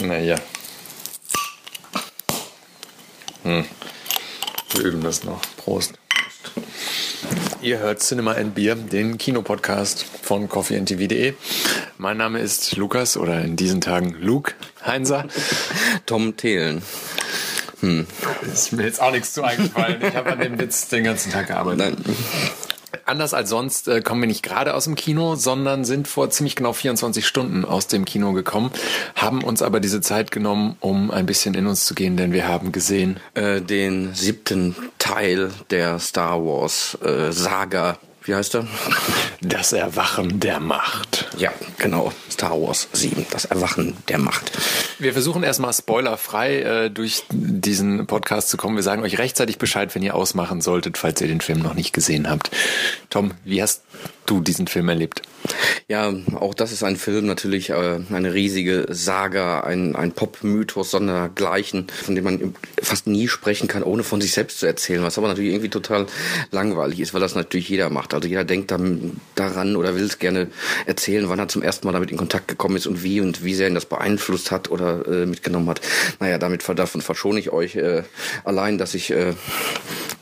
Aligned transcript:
Naja. 0.00 0.36
Hm. 3.42 3.64
Wir 4.74 4.84
üben 4.84 5.02
das 5.02 5.24
noch. 5.24 5.40
Prost. 5.56 5.94
Ihr 7.60 7.78
hört 7.78 8.00
Cinema 8.00 8.32
and 8.32 8.54
Beer, 8.54 8.74
den 8.74 9.18
Kinopodcast 9.18 10.04
von 10.22 10.48
coffeeandtv.de. 10.48 11.34
Mein 11.98 12.16
Name 12.16 12.40
ist 12.40 12.76
Lukas 12.76 13.16
oder 13.16 13.42
in 13.42 13.54
diesen 13.56 13.80
Tagen 13.80 14.16
Luke 14.18 14.54
Heinser. 14.84 15.26
Tom 16.06 16.36
Thelen. 16.36 16.82
Hm. 17.80 18.06
Ist 18.52 18.72
mir 18.72 18.84
jetzt 18.84 19.00
auch 19.00 19.12
nichts 19.12 19.32
zu 19.32 19.42
eingefallen. 19.42 20.02
Ich 20.02 20.14
habe 20.16 20.32
an 20.32 20.40
dem 20.40 20.58
Witz 20.58 20.88
den 20.88 21.04
ganzen 21.04 21.30
Tag 21.32 21.48
gearbeitet. 21.48 21.98
Nein. 22.04 22.16
Anders 23.12 23.34
als 23.34 23.50
sonst 23.50 23.88
äh, 23.88 24.00
kommen 24.00 24.22
wir 24.22 24.26
nicht 24.26 24.42
gerade 24.42 24.72
aus 24.72 24.84
dem 24.84 24.94
Kino, 24.94 25.34
sondern 25.34 25.84
sind 25.84 26.08
vor 26.08 26.30
ziemlich 26.30 26.56
genau 26.56 26.72
24 26.72 27.26
Stunden 27.26 27.66
aus 27.66 27.86
dem 27.86 28.06
Kino 28.06 28.32
gekommen, 28.32 28.70
haben 29.14 29.44
uns 29.44 29.60
aber 29.60 29.80
diese 29.80 30.00
Zeit 30.00 30.30
genommen, 30.30 30.76
um 30.80 31.10
ein 31.10 31.26
bisschen 31.26 31.52
in 31.52 31.66
uns 31.66 31.84
zu 31.84 31.94
gehen, 31.94 32.16
denn 32.16 32.32
wir 32.32 32.48
haben 32.48 32.72
gesehen 32.72 33.20
äh, 33.34 33.60
den 33.60 34.14
siebten 34.14 34.74
Teil 34.96 35.50
der 35.68 35.98
Star 35.98 36.42
Wars 36.42 36.96
äh, 37.04 37.32
Saga 37.32 37.98
wie 38.24 38.36
heißt 38.36 38.54
er? 38.54 38.66
Das 39.40 39.72
Erwachen 39.72 40.38
der 40.38 40.60
Macht. 40.60 41.28
Ja, 41.36 41.50
genau. 41.78 42.12
Star 42.30 42.52
Wars 42.52 42.88
7, 42.92 43.26
das 43.30 43.46
Erwachen 43.46 43.96
der 44.08 44.18
Macht. 44.18 44.52
Wir 45.02 45.12
versuchen 45.14 45.42
erstmal 45.42 45.72
spoilerfrei 45.72 46.60
äh, 46.60 46.90
durch 46.90 47.24
diesen 47.30 48.06
Podcast 48.06 48.48
zu 48.48 48.56
kommen. 48.56 48.76
Wir 48.76 48.84
sagen 48.84 49.02
euch 49.02 49.18
rechtzeitig 49.18 49.58
Bescheid, 49.58 49.92
wenn 49.96 50.02
ihr 50.02 50.14
ausmachen 50.14 50.60
solltet, 50.60 50.96
falls 50.96 51.20
ihr 51.20 51.26
den 51.26 51.40
Film 51.40 51.58
noch 51.58 51.74
nicht 51.74 51.92
gesehen 51.92 52.30
habt. 52.30 52.52
Tom, 53.10 53.32
wie 53.44 53.60
hast 53.60 53.82
du 54.26 54.40
diesen 54.40 54.66
Film 54.66 54.88
erlebt? 54.88 55.22
Ja, 55.88 56.12
auch 56.34 56.54
das 56.54 56.72
ist 56.72 56.84
ein 56.84 56.96
Film, 56.96 57.26
natürlich 57.26 57.70
äh, 57.70 58.00
eine 58.12 58.32
riesige 58.32 58.86
Saga, 58.90 59.60
ein, 59.60 59.96
ein 59.96 60.12
Pop-Mythos 60.12 60.90
sondergleichen, 60.92 61.88
von 61.88 62.14
dem 62.14 62.24
man 62.24 62.54
fast 62.80 63.06
nie 63.06 63.28
sprechen 63.28 63.68
kann, 63.68 63.82
ohne 63.82 64.04
von 64.04 64.20
sich 64.20 64.32
selbst 64.32 64.60
zu 64.60 64.66
erzählen, 64.66 65.02
was 65.02 65.18
aber 65.18 65.28
natürlich 65.28 65.50
irgendwie 65.50 65.70
total 65.70 66.06
langweilig 66.50 67.00
ist, 67.00 67.14
weil 67.14 67.20
das 67.20 67.34
natürlich 67.34 67.68
jeder 67.68 67.90
macht. 67.90 68.14
Also 68.14 68.28
jeder 68.28 68.44
denkt 68.44 68.70
dann 68.70 69.20
daran 69.34 69.76
oder 69.76 69.96
will 69.96 70.04
es 70.04 70.18
gerne 70.18 70.48
erzählen, 70.86 71.28
wann 71.28 71.40
er 71.40 71.48
zum 71.48 71.62
ersten 71.62 71.86
Mal 71.86 71.92
damit 71.92 72.10
in 72.10 72.16
Kontakt 72.16 72.48
gekommen 72.48 72.76
ist 72.76 72.86
und 72.86 73.02
wie 73.02 73.20
und 73.20 73.42
wie 73.42 73.54
sehr 73.54 73.68
ihn 73.68 73.74
das 73.74 73.86
beeinflusst 73.86 74.50
hat 74.50 74.70
oder 74.70 75.06
äh, 75.06 75.26
mitgenommen 75.26 75.68
hat. 75.68 75.80
Naja, 76.20 76.38
damit 76.38 76.62
davon 76.78 77.00
verschone 77.00 77.40
ich 77.40 77.50
euch 77.50 77.74
äh, 77.76 78.04
allein, 78.44 78.78
dass 78.78 78.94
ich, 78.94 79.10
äh, 79.10 79.34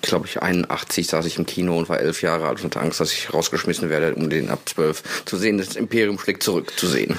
glaube 0.01 0.27
ich, 0.27 0.41
81 0.41 1.07
saß 1.07 1.27
ich 1.27 1.37
im 1.39 1.47
Kino 1.47 1.77
und 1.77 1.89
war 1.89 2.01
elf 2.01 2.23
Jahre 2.23 2.49
alt 2.49 2.59
und 2.59 2.65
hatte 2.65 2.81
Angst, 2.81 3.01
dass 3.01 3.13
ich 3.13 3.33
rausgeschmissen 3.33 3.90
werde, 3.91 4.15
um 4.15 4.31
den 4.31 4.49
ab 4.49 4.61
zwölf 4.65 5.03
zu 5.27 5.37
sehen, 5.37 5.59
das 5.59 5.77
Imperium 5.77 6.19
schlägt 6.19 6.43
zurück 6.43 6.73
zu 6.79 6.87
sehen. 6.87 7.19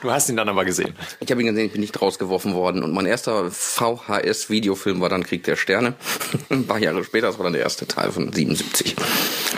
Du 0.00 0.10
hast 0.10 0.30
ihn 0.30 0.36
dann 0.36 0.48
aber 0.48 0.64
gesehen. 0.64 0.94
Ich 1.20 1.30
habe 1.30 1.42
ihn 1.42 1.48
gesehen, 1.48 1.66
ich 1.66 1.72
bin 1.72 1.82
nicht 1.82 2.00
rausgeworfen 2.00 2.54
worden. 2.54 2.82
Und 2.82 2.92
mein 2.92 3.04
erster 3.04 3.50
VHS-Videofilm 3.50 5.00
war 5.00 5.10
dann 5.10 5.24
Krieg 5.24 5.44
der 5.44 5.56
Sterne. 5.56 5.94
Ein 6.48 6.66
paar 6.66 6.78
Jahre 6.78 7.04
später, 7.04 7.26
das 7.26 7.38
war 7.38 7.44
dann 7.44 7.52
der 7.52 7.62
erste 7.62 7.86
Teil 7.86 8.10
von 8.10 8.32
77. 8.32 8.96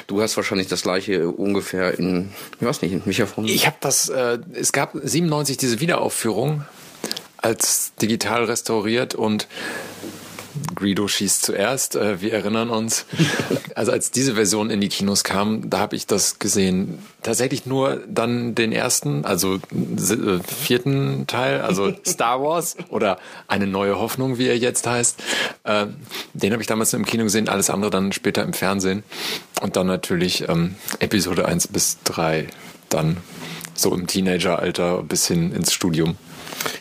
Du 0.08 0.20
hast 0.20 0.36
wahrscheinlich 0.36 0.66
das 0.66 0.82
gleiche 0.82 1.28
ungefähr 1.28 1.96
in, 1.96 2.32
ich 2.60 2.66
weiß 2.66 2.82
nicht, 2.82 2.92
in 2.92 3.02
Micha 3.04 3.26
von. 3.26 3.44
Ich 3.44 3.66
habe 3.66 3.76
das, 3.80 4.08
äh, 4.08 4.38
es 4.52 4.72
gab 4.72 4.94
97 4.94 5.58
diese 5.58 5.80
Wiederaufführung 5.80 6.64
als 7.36 7.92
digital 8.00 8.44
restauriert 8.44 9.14
und 9.14 9.46
Greedo 10.74 11.08
schießt 11.08 11.42
zuerst. 11.42 11.96
Äh, 11.96 12.20
wir 12.20 12.32
erinnern 12.32 12.70
uns. 12.70 13.06
Also 13.74 13.90
als 13.90 14.10
diese 14.10 14.34
Version 14.34 14.68
in 14.68 14.82
die 14.82 14.90
Kinos 14.90 15.24
kam, 15.24 15.70
da 15.70 15.78
habe 15.78 15.96
ich 15.96 16.06
das 16.06 16.38
gesehen. 16.38 16.98
Tatsächlich 17.22 17.64
nur 17.64 18.02
dann 18.06 18.54
den 18.54 18.70
ersten, 18.70 19.24
also 19.24 19.54
äh, 19.54 20.40
vierten 20.46 21.26
Teil, 21.26 21.62
also 21.62 21.90
Star 22.06 22.42
Wars 22.42 22.76
oder 22.90 23.18
eine 23.48 23.66
neue 23.66 23.98
Hoffnung, 23.98 24.36
wie 24.36 24.46
er 24.46 24.58
jetzt 24.58 24.86
heißt. 24.86 25.22
Äh, 25.64 25.86
den 26.34 26.52
habe 26.52 26.60
ich 26.60 26.68
damals 26.68 26.92
im 26.92 27.06
Kino 27.06 27.24
gesehen, 27.24 27.48
alles 27.48 27.70
andere 27.70 27.90
dann 27.90 28.12
später 28.12 28.42
im 28.42 28.52
Fernsehen. 28.52 29.04
Und 29.62 29.76
dann 29.76 29.86
natürlich 29.86 30.46
ähm, 30.50 30.74
Episode 30.98 31.46
1 31.46 31.68
bis 31.68 31.96
3 32.04 32.48
dann 32.90 33.16
so 33.74 33.94
im 33.94 34.06
Teenageralter 34.06 35.02
bis 35.02 35.26
hin 35.26 35.52
ins 35.52 35.72
Studium. 35.72 36.16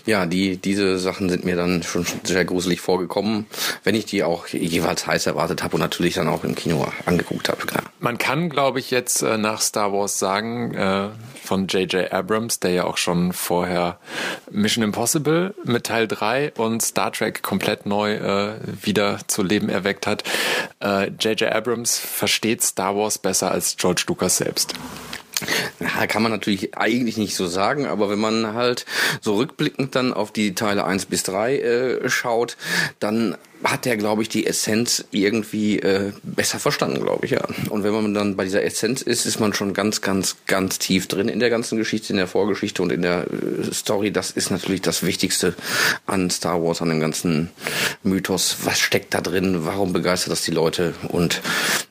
Ja, 0.06 0.26
die, 0.26 0.58
diese 0.58 0.98
Sachen 0.98 1.30
sind 1.30 1.46
mir 1.46 1.56
dann 1.56 1.84
schon 1.84 2.06
sehr 2.24 2.46
gruselig 2.46 2.82
vorgekommen, 2.82 3.46
wenn 3.84 3.96
ich 3.96 4.06
die 4.06 4.24
auch 4.24 4.48
jeweils 4.48 5.08
heiß 5.08 5.28
erwartet 5.28 5.64
habe 5.64 5.76
und 5.76 5.82
natürlich 5.82 6.16
dann 6.16 6.28
auch 6.28 6.44
im 6.44 6.56
Kino 6.56 6.88
angeguckt 7.06 7.50
habe. 7.50 7.66
Klar. 7.66 7.84
Man 8.00 8.18
kann, 8.18 8.50
glaube 8.50 8.80
ich, 8.80 8.92
jetzt 8.92 9.22
äh, 9.22 9.38
nach 9.38 9.62
Star 9.62 9.94
Wars 9.94 10.20
sagen, 10.20 10.74
äh, 10.74 11.10
von 11.44 11.68
J.J. 11.68 12.12
Abrams, 12.12 12.60
der 12.60 12.72
ja 12.72 12.84
auch 12.86 12.98
schon 12.98 13.34
vorher 13.34 14.00
Mission 14.50 14.84
Impossible 14.84 15.54
mit 15.64 15.86
Teil 15.86 16.08
3 16.08 16.54
und 16.58 16.82
Star 16.82 17.12
Trek 17.12 17.44
komplett 17.44 17.86
neu 17.86 18.16
äh, 18.16 18.54
wieder 18.82 19.20
zu 19.28 19.44
Leben 19.44 19.70
erweckt 19.70 20.08
hat. 20.08 20.24
J.J. 20.82 21.42
Äh, 21.42 21.50
Abrams 21.50 21.98
versteht 21.98 22.64
Star 22.64 22.96
Wars 22.96 23.18
besser 23.18 23.52
als 23.52 23.76
George 23.78 24.04
Lucas 24.08 24.38
selbst. 24.38 24.74
Ja, 25.80 26.08
kann 26.08 26.24
man 26.24 26.32
natürlich 26.32 26.78
eigentlich 26.78 27.18
nicht 27.18 27.36
so 27.36 27.48
sagen, 27.48 27.86
aber 27.86 28.10
wenn 28.10 28.20
man 28.20 28.54
halt 28.54 28.86
so 29.22 29.36
rückblickend 29.36 29.96
dann 29.96 30.14
auf 30.14 30.32
die 30.32 30.54
Teile 30.56 30.86
1 30.86 31.08
bis 31.08 31.24
3 31.24 31.58
äh, 31.58 32.10
schaut, 32.10 32.58
dann 33.00 33.36
hat 33.64 33.86
er, 33.86 33.98
glaube 33.98 34.22
ich, 34.22 34.30
die 34.30 34.46
Essenz 34.46 35.06
irgendwie 35.12 35.80
äh, 35.80 36.12
besser 36.24 36.60
verstanden, 36.60 37.02
glaube 37.02 37.26
ich, 37.26 37.32
ja. 37.32 37.42
Und 37.70 37.84
wenn 37.84 37.94
man 37.94 38.14
dann 38.14 38.36
bei 38.36 38.44
dieser 38.44 38.64
Essenz 38.64 39.02
ist, 39.02 39.26
ist 39.26 39.40
man 39.40 39.54
schon 39.54 39.74
ganz, 39.74 40.02
ganz, 40.02 40.38
ganz 40.48 40.80
tief 40.80 41.08
drin 41.08 41.28
in 41.28 41.40
der 41.40 41.50
ganzen 41.50 41.78
Geschichte, 41.78 42.14
in 42.14 42.18
der 42.18 42.28
Vorgeschichte 42.28 42.82
und 42.82 42.92
in 42.92 43.02
der 43.02 43.26
äh, 43.28 43.74
Story. 43.74 44.12
Das 44.12 44.32
ist 44.32 44.52
natürlich 44.52 44.82
das 44.82 45.04
Wichtigste 45.04 45.54
an 46.06 46.30
Star 46.30 46.62
Wars, 46.64 46.82
an 46.82 46.90
dem 46.90 47.00
ganzen 47.00 47.50
Mythos. 48.04 48.58
Was 48.64 48.80
steckt 48.80 49.14
da 49.14 49.22
drin? 49.22 49.66
Warum 49.66 49.94
begeistert 49.94 50.32
das 50.32 50.44
die 50.44 50.52
Leute? 50.52 50.94
Und 51.10 51.42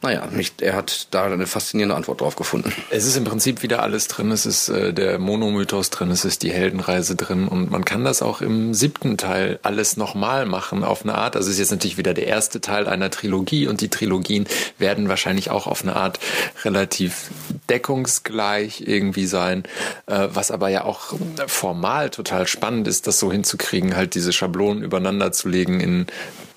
naja, 0.03 0.29
mich, 0.33 0.53
er 0.61 0.75
hat 0.75 1.09
da 1.11 1.25
eine 1.25 1.47
faszinierende 1.47 1.95
Antwort 1.95 2.21
drauf 2.21 2.37
gefunden. 2.37 2.73
Es 2.91 3.07
ist 3.07 3.17
im 3.17 3.25
Prinzip 3.25 3.63
wieder 3.63 3.83
alles 3.83 4.09
drin. 4.09 4.31
Es 4.31 4.47
ist 4.47 4.69
äh, 4.69 4.93
der 4.93 5.19
Monomythos 5.19 5.91
drin, 5.91 6.11
es 6.11 6.25
ist 6.25 6.43
die 6.43 6.53
Heldenreise 6.53 7.17
drin 7.17 7.49
und 7.49 7.71
man 7.71 7.85
kann 7.85 8.05
das 8.05 8.23
auch 8.23 8.41
im 8.41 8.75
siebten 8.75 9.17
Teil 9.17 9.59
alles 9.63 9.97
nochmal 9.97 10.47
machen 10.47 10.85
auf 10.85 11.03
eine 11.03 11.15
Art. 11.15 11.37
Also 11.37 11.51
jetzt 11.61 11.71
natürlich 11.71 11.99
wieder 11.99 12.15
der 12.15 12.27
erste 12.27 12.61
Teil 12.61 12.89
einer 12.89 13.11
Trilogie 13.11 13.67
und 13.67 13.81
die 13.81 13.89
Trilogien 13.89 14.47
werden 14.79 15.09
wahrscheinlich 15.09 15.51
auch 15.51 15.67
auf 15.67 15.83
eine 15.83 15.97
Art 15.97 16.19
relativ 16.65 17.31
deckungsgleich 17.69 18.83
irgendwie 18.87 19.27
sein, 19.27 19.65
äh, 20.07 20.29
was 20.33 20.51
aber 20.51 20.69
ja 20.69 20.85
auch 20.85 21.15
formal 21.47 22.11
total 22.11 22.47
spannend 22.47 22.89
ist, 22.89 23.07
das 23.07 23.19
so 23.19 23.31
hinzukriegen, 23.31 23.97
halt 23.97 24.15
diese 24.15 24.33
Schablonen 24.33 24.83
übereinander 24.83 25.33
zu 25.33 25.49
legen 25.49 25.81
in 25.81 26.07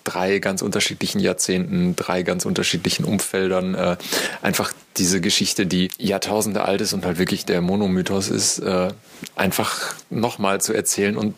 drei 0.04 0.40
ganz 0.40 0.62
unterschiedlichen 0.62 1.20
Jahrzehnten, 1.20 1.96
drei 1.96 2.24
ganz 2.24 2.46
unterschiedlichen 2.46 3.06
Umfeldern. 3.06 3.76
Äh, 3.76 3.98
einfach 4.42 4.74
diese 4.98 5.22
Geschichte, 5.22 5.66
die 5.66 5.90
Jahrtausende 5.98 6.64
alt 6.64 6.82
ist 6.82 6.94
und 6.94 7.06
halt 7.06 7.18
wirklich 7.18 7.46
der 7.46 7.62
Monomythos 7.62 8.30
ist, 8.30 8.60
äh, 8.60 8.90
einfach 9.36 9.96
nochmal 10.10 10.62
zu 10.62 10.74
erzählen 10.74 11.18
und 11.18 11.36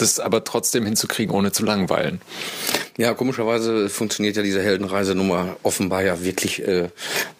das 0.00 0.20
aber 0.20 0.44
trotzdem 0.44 0.84
hinzukriegen, 0.84 1.34
ohne 1.34 1.52
zu 1.52 1.64
langweilen. 1.64 2.20
Ja, 2.96 3.14
komischerweise 3.14 3.88
funktioniert 3.88 4.36
ja 4.36 4.42
diese 4.42 4.62
Heldenreisenummer 4.62 5.56
offenbar 5.62 6.02
ja 6.02 6.22
wirklich 6.22 6.66
äh, 6.66 6.88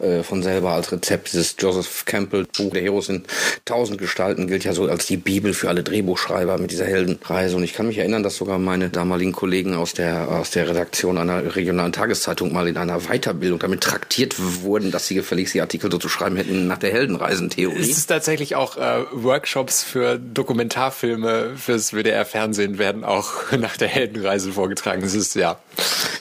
äh, 0.00 0.22
von 0.22 0.42
selber 0.42 0.70
als 0.72 0.92
Rezept. 0.92 1.32
Dieses 1.32 1.56
Joseph 1.58 2.04
Campbell 2.04 2.46
Buch 2.56 2.72
der 2.72 2.82
Heroes 2.82 3.08
in 3.08 3.24
tausend 3.64 3.98
Gestalten 3.98 4.46
gilt 4.46 4.64
ja 4.64 4.72
so 4.72 4.84
als 4.86 5.06
die 5.06 5.16
Bibel 5.16 5.54
für 5.54 5.68
alle 5.68 5.82
Drehbuchschreiber 5.82 6.58
mit 6.58 6.70
dieser 6.70 6.86
Heldenreise. 6.86 7.56
Und 7.56 7.64
ich 7.64 7.74
kann 7.74 7.86
mich 7.86 7.98
erinnern, 7.98 8.22
dass 8.22 8.36
sogar 8.36 8.58
meine 8.58 8.88
damaligen 8.88 9.32
Kollegen 9.32 9.74
aus 9.74 9.94
der 9.94 10.28
aus 10.28 10.50
der 10.50 10.68
Redaktion 10.68 11.18
einer 11.18 11.54
regionalen 11.56 11.92
Tageszeitung 11.92 12.52
mal 12.52 12.68
in 12.68 12.76
einer 12.76 13.00
Weiterbildung 13.00 13.58
damit 13.58 13.82
traktiert 13.82 14.36
wurden, 14.62 14.90
dass 14.90 15.06
sie 15.06 15.14
gefälligst 15.14 15.54
die 15.54 15.60
Artikel 15.60 15.90
so 15.90 15.98
zu 15.98 16.08
schreiben 16.08 16.36
hätten 16.36 16.66
nach 16.66 16.78
der 16.78 16.92
Heldenreisentheorie. 16.92 17.80
Es 17.80 17.90
ist 17.90 18.06
tatsächlich 18.06 18.54
auch 18.56 18.76
äh, 18.76 19.04
Workshops 19.12 19.82
für 19.82 20.18
Dokumentarfilme 20.18 21.52
fürs 21.56 21.92
WDR-Fernsehen 21.92 22.78
werden 22.78 23.04
auch 23.04 23.52
nach 23.58 23.76
der 23.76 23.88
Heldenreise 23.88 24.52
vorgetragen. 24.52 25.02
Das 25.02 25.14
ist 25.14 25.34
ja. 25.34 25.58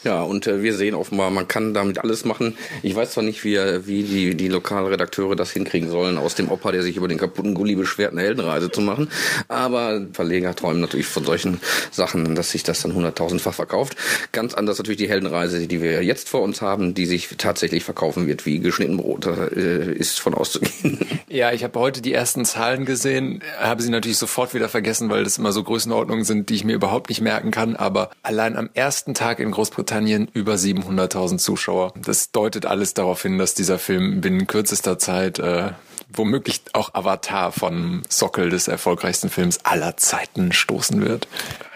Ja, 0.03 0.21
und 0.23 0.47
äh, 0.47 0.63
wir 0.63 0.75
sehen 0.75 0.95
offenbar, 0.95 1.29
man 1.29 1.47
kann 1.47 1.73
damit 1.73 1.99
alles 1.99 2.25
machen. 2.25 2.57
Ich 2.83 2.95
weiß 2.95 3.11
zwar 3.11 3.23
nicht, 3.23 3.43
wie, 3.43 3.55
wie 3.85 4.03
die, 4.03 4.35
die 4.35 4.47
Lokalredakteure 4.47 5.35
das 5.35 5.51
hinkriegen 5.51 5.89
sollen, 5.89 6.17
aus 6.17 6.35
dem 6.35 6.51
Opa, 6.51 6.71
der 6.71 6.83
sich 6.83 6.97
über 6.97 7.07
den 7.07 7.17
kaputten 7.17 7.53
Gulli 7.53 7.75
beschwert, 7.75 8.11
eine 8.11 8.21
Heldenreise 8.21 8.71
zu 8.71 8.81
machen. 8.81 9.09
Aber 9.47 10.05
Verleger 10.13 10.55
träumen 10.55 10.81
natürlich 10.81 11.07
von 11.07 11.25
solchen 11.25 11.59
Sachen, 11.91 12.35
dass 12.35 12.51
sich 12.51 12.63
das 12.63 12.81
dann 12.81 12.93
hunderttausendfach 12.93 13.53
verkauft. 13.53 13.95
Ganz 14.31 14.53
anders 14.53 14.77
natürlich 14.77 14.97
die 14.97 15.09
Heldenreise, 15.09 15.67
die 15.67 15.81
wir 15.81 16.03
jetzt 16.03 16.29
vor 16.29 16.41
uns 16.41 16.61
haben, 16.61 16.93
die 16.93 17.05
sich 17.05 17.29
tatsächlich 17.37 17.83
verkaufen 17.83 18.27
wird 18.27 18.45
wie 18.45 18.59
geschnitten 18.59 18.97
Brot. 18.97 19.25
Da 19.25 19.47
äh, 19.47 19.93
ist 19.93 20.19
von 20.19 20.33
auszugehen. 20.33 20.99
Ja, 21.31 21.51
ich 21.51 21.63
habe 21.63 21.79
heute 21.79 22.01
die 22.01 22.11
ersten 22.11 22.43
Zahlen 22.43 22.85
gesehen, 22.85 23.43
habe 23.59 23.83
sie 23.83 23.91
natürlich 23.91 24.17
sofort 24.17 24.55
wieder 24.55 24.67
vergessen, 24.67 25.11
weil 25.11 25.23
das 25.23 25.37
immer 25.37 25.51
so 25.51 25.63
Größenordnungen 25.63 26.25
sind, 26.25 26.49
die 26.49 26.55
ich 26.55 26.63
mir 26.63 26.73
überhaupt 26.73 27.09
nicht 27.09 27.21
merken 27.21 27.51
kann. 27.51 27.75
Aber 27.75 28.09
allein 28.23 28.57
am 28.57 28.69
ersten 28.73 29.13
Tag 29.13 29.39
in 29.39 29.51
Großbritannien 29.51 30.27
über 30.33 30.55
700.000 30.55 31.37
Zuschauer. 31.37 31.93
Das 32.03 32.31
deutet 32.31 32.65
alles 32.65 32.95
darauf 32.95 33.21
hin, 33.21 33.37
dass 33.37 33.53
dieser 33.59 33.77
Film 33.77 34.21
binnen 34.21 34.47
kürzester 34.47 34.97
Zeit 34.97 35.37
äh, 35.39 35.71
womöglich 36.11 36.61
auch 36.73 36.93
Avatar 36.93 37.51
von 37.51 38.01
Sockel 38.09 38.49
des 38.49 38.67
erfolgreichsten 38.67 39.29
Films 39.29 39.59
aller 39.63 39.95
Zeiten 39.97 40.51
stoßen 40.51 41.05
wird. 41.05 41.27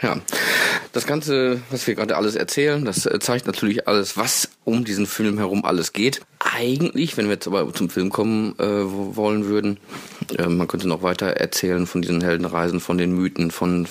Ja, 0.02 0.18
das 0.92 1.06
Ganze, 1.06 1.62
was 1.70 1.88
wir 1.88 1.96
gerade 1.96 2.18
alles 2.18 2.36
erzählen, 2.36 2.84
das 2.84 3.06
äh, 3.06 3.20
zeigt 3.20 3.48
natürlich 3.48 3.88
alles, 3.88 4.18
was 4.18 4.50
um 4.66 4.84
diesen 4.84 5.06
Film 5.06 5.38
herum 5.38 5.64
alles 5.64 5.94
geht. 5.94 6.22
Eigentlich, 6.40 7.16
wenn 7.16 7.28
wir 7.28 7.34
jetzt 7.34 7.48
aber 7.48 7.74
zum 7.74 7.90
Film 7.90 8.10
kommen 8.10 8.58
äh, 8.60 8.66
wollen 8.66 9.46
würden, 9.46 9.80
äh, 10.38 10.48
man 10.48 10.68
könnte 10.68 10.90
noch 10.90 11.04
weiter 11.04 11.28
erzählen 11.28 11.88
von 11.88 12.02
diesen 12.02 12.22
Heldenreisen, 12.22 12.82
von 12.82 12.98
den 12.98 13.14
Mythen, 13.14 13.50
von, 13.52 13.88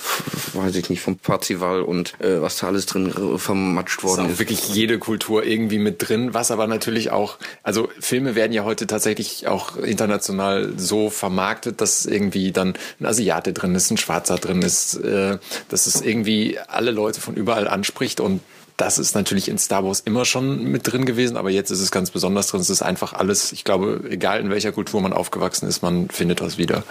weiß 0.53 0.75
ich 0.75 0.89
nicht, 0.89 1.01
vom 1.01 1.17
Parzival 1.17 1.81
und 1.81 2.19
äh, 2.21 2.41
was 2.41 2.57
da 2.57 2.67
alles 2.67 2.85
drin 2.85 3.11
vermatscht 3.37 4.03
worden 4.03 4.25
ist. 4.25 4.33
ist. 4.33 4.39
wirklich 4.39 4.69
jede 4.69 4.99
Kultur 4.99 5.43
irgendwie 5.43 5.79
mit 5.79 6.07
drin, 6.07 6.33
was 6.33 6.51
aber 6.51 6.67
natürlich 6.67 7.11
auch, 7.11 7.37
also 7.63 7.89
Filme 7.99 8.35
werden 8.35 8.53
ja 8.53 8.63
heute 8.63 8.85
tatsächlich 8.85 9.47
auch 9.47 9.77
international 9.77 10.32
so 10.77 11.09
vermarktet, 11.09 11.81
dass 11.81 12.05
irgendwie 12.05 12.51
dann 12.51 12.73
ein 12.99 13.05
Asiate 13.05 13.53
drin 13.53 13.75
ist, 13.75 13.91
ein 13.91 13.97
Schwarzer 13.97 14.37
drin 14.37 14.61
ist, 14.61 14.95
äh, 14.95 15.37
dass 15.69 15.87
es 15.87 16.01
irgendwie 16.01 16.57
alle 16.67 16.91
Leute 16.91 17.21
von 17.21 17.35
überall 17.35 17.67
anspricht 17.67 18.19
und 18.19 18.41
das 18.77 18.97
ist 18.97 19.15
natürlich 19.15 19.49
in 19.49 19.57
Star 19.57 19.83
Wars 19.83 19.99
immer 19.99 20.25
schon 20.25 20.63
mit 20.63 20.91
drin 20.91 21.05
gewesen, 21.05 21.37
aber 21.37 21.49
jetzt 21.49 21.69
ist 21.69 21.79
es 21.79 21.91
ganz 21.91 22.11
besonders 22.11 22.47
drin. 22.47 22.61
Es 22.61 22.69
ist 22.69 22.81
einfach 22.81 23.13
alles, 23.13 23.51
ich 23.51 23.63
glaube, 23.63 24.01
egal 24.09 24.39
in 24.39 24.49
welcher 24.49 24.71
Kultur 24.71 25.01
man 25.01 25.13
aufgewachsen 25.13 25.67
ist, 25.67 25.83
man 25.83 26.09
findet 26.09 26.41
was 26.41 26.57
wieder. 26.57 26.83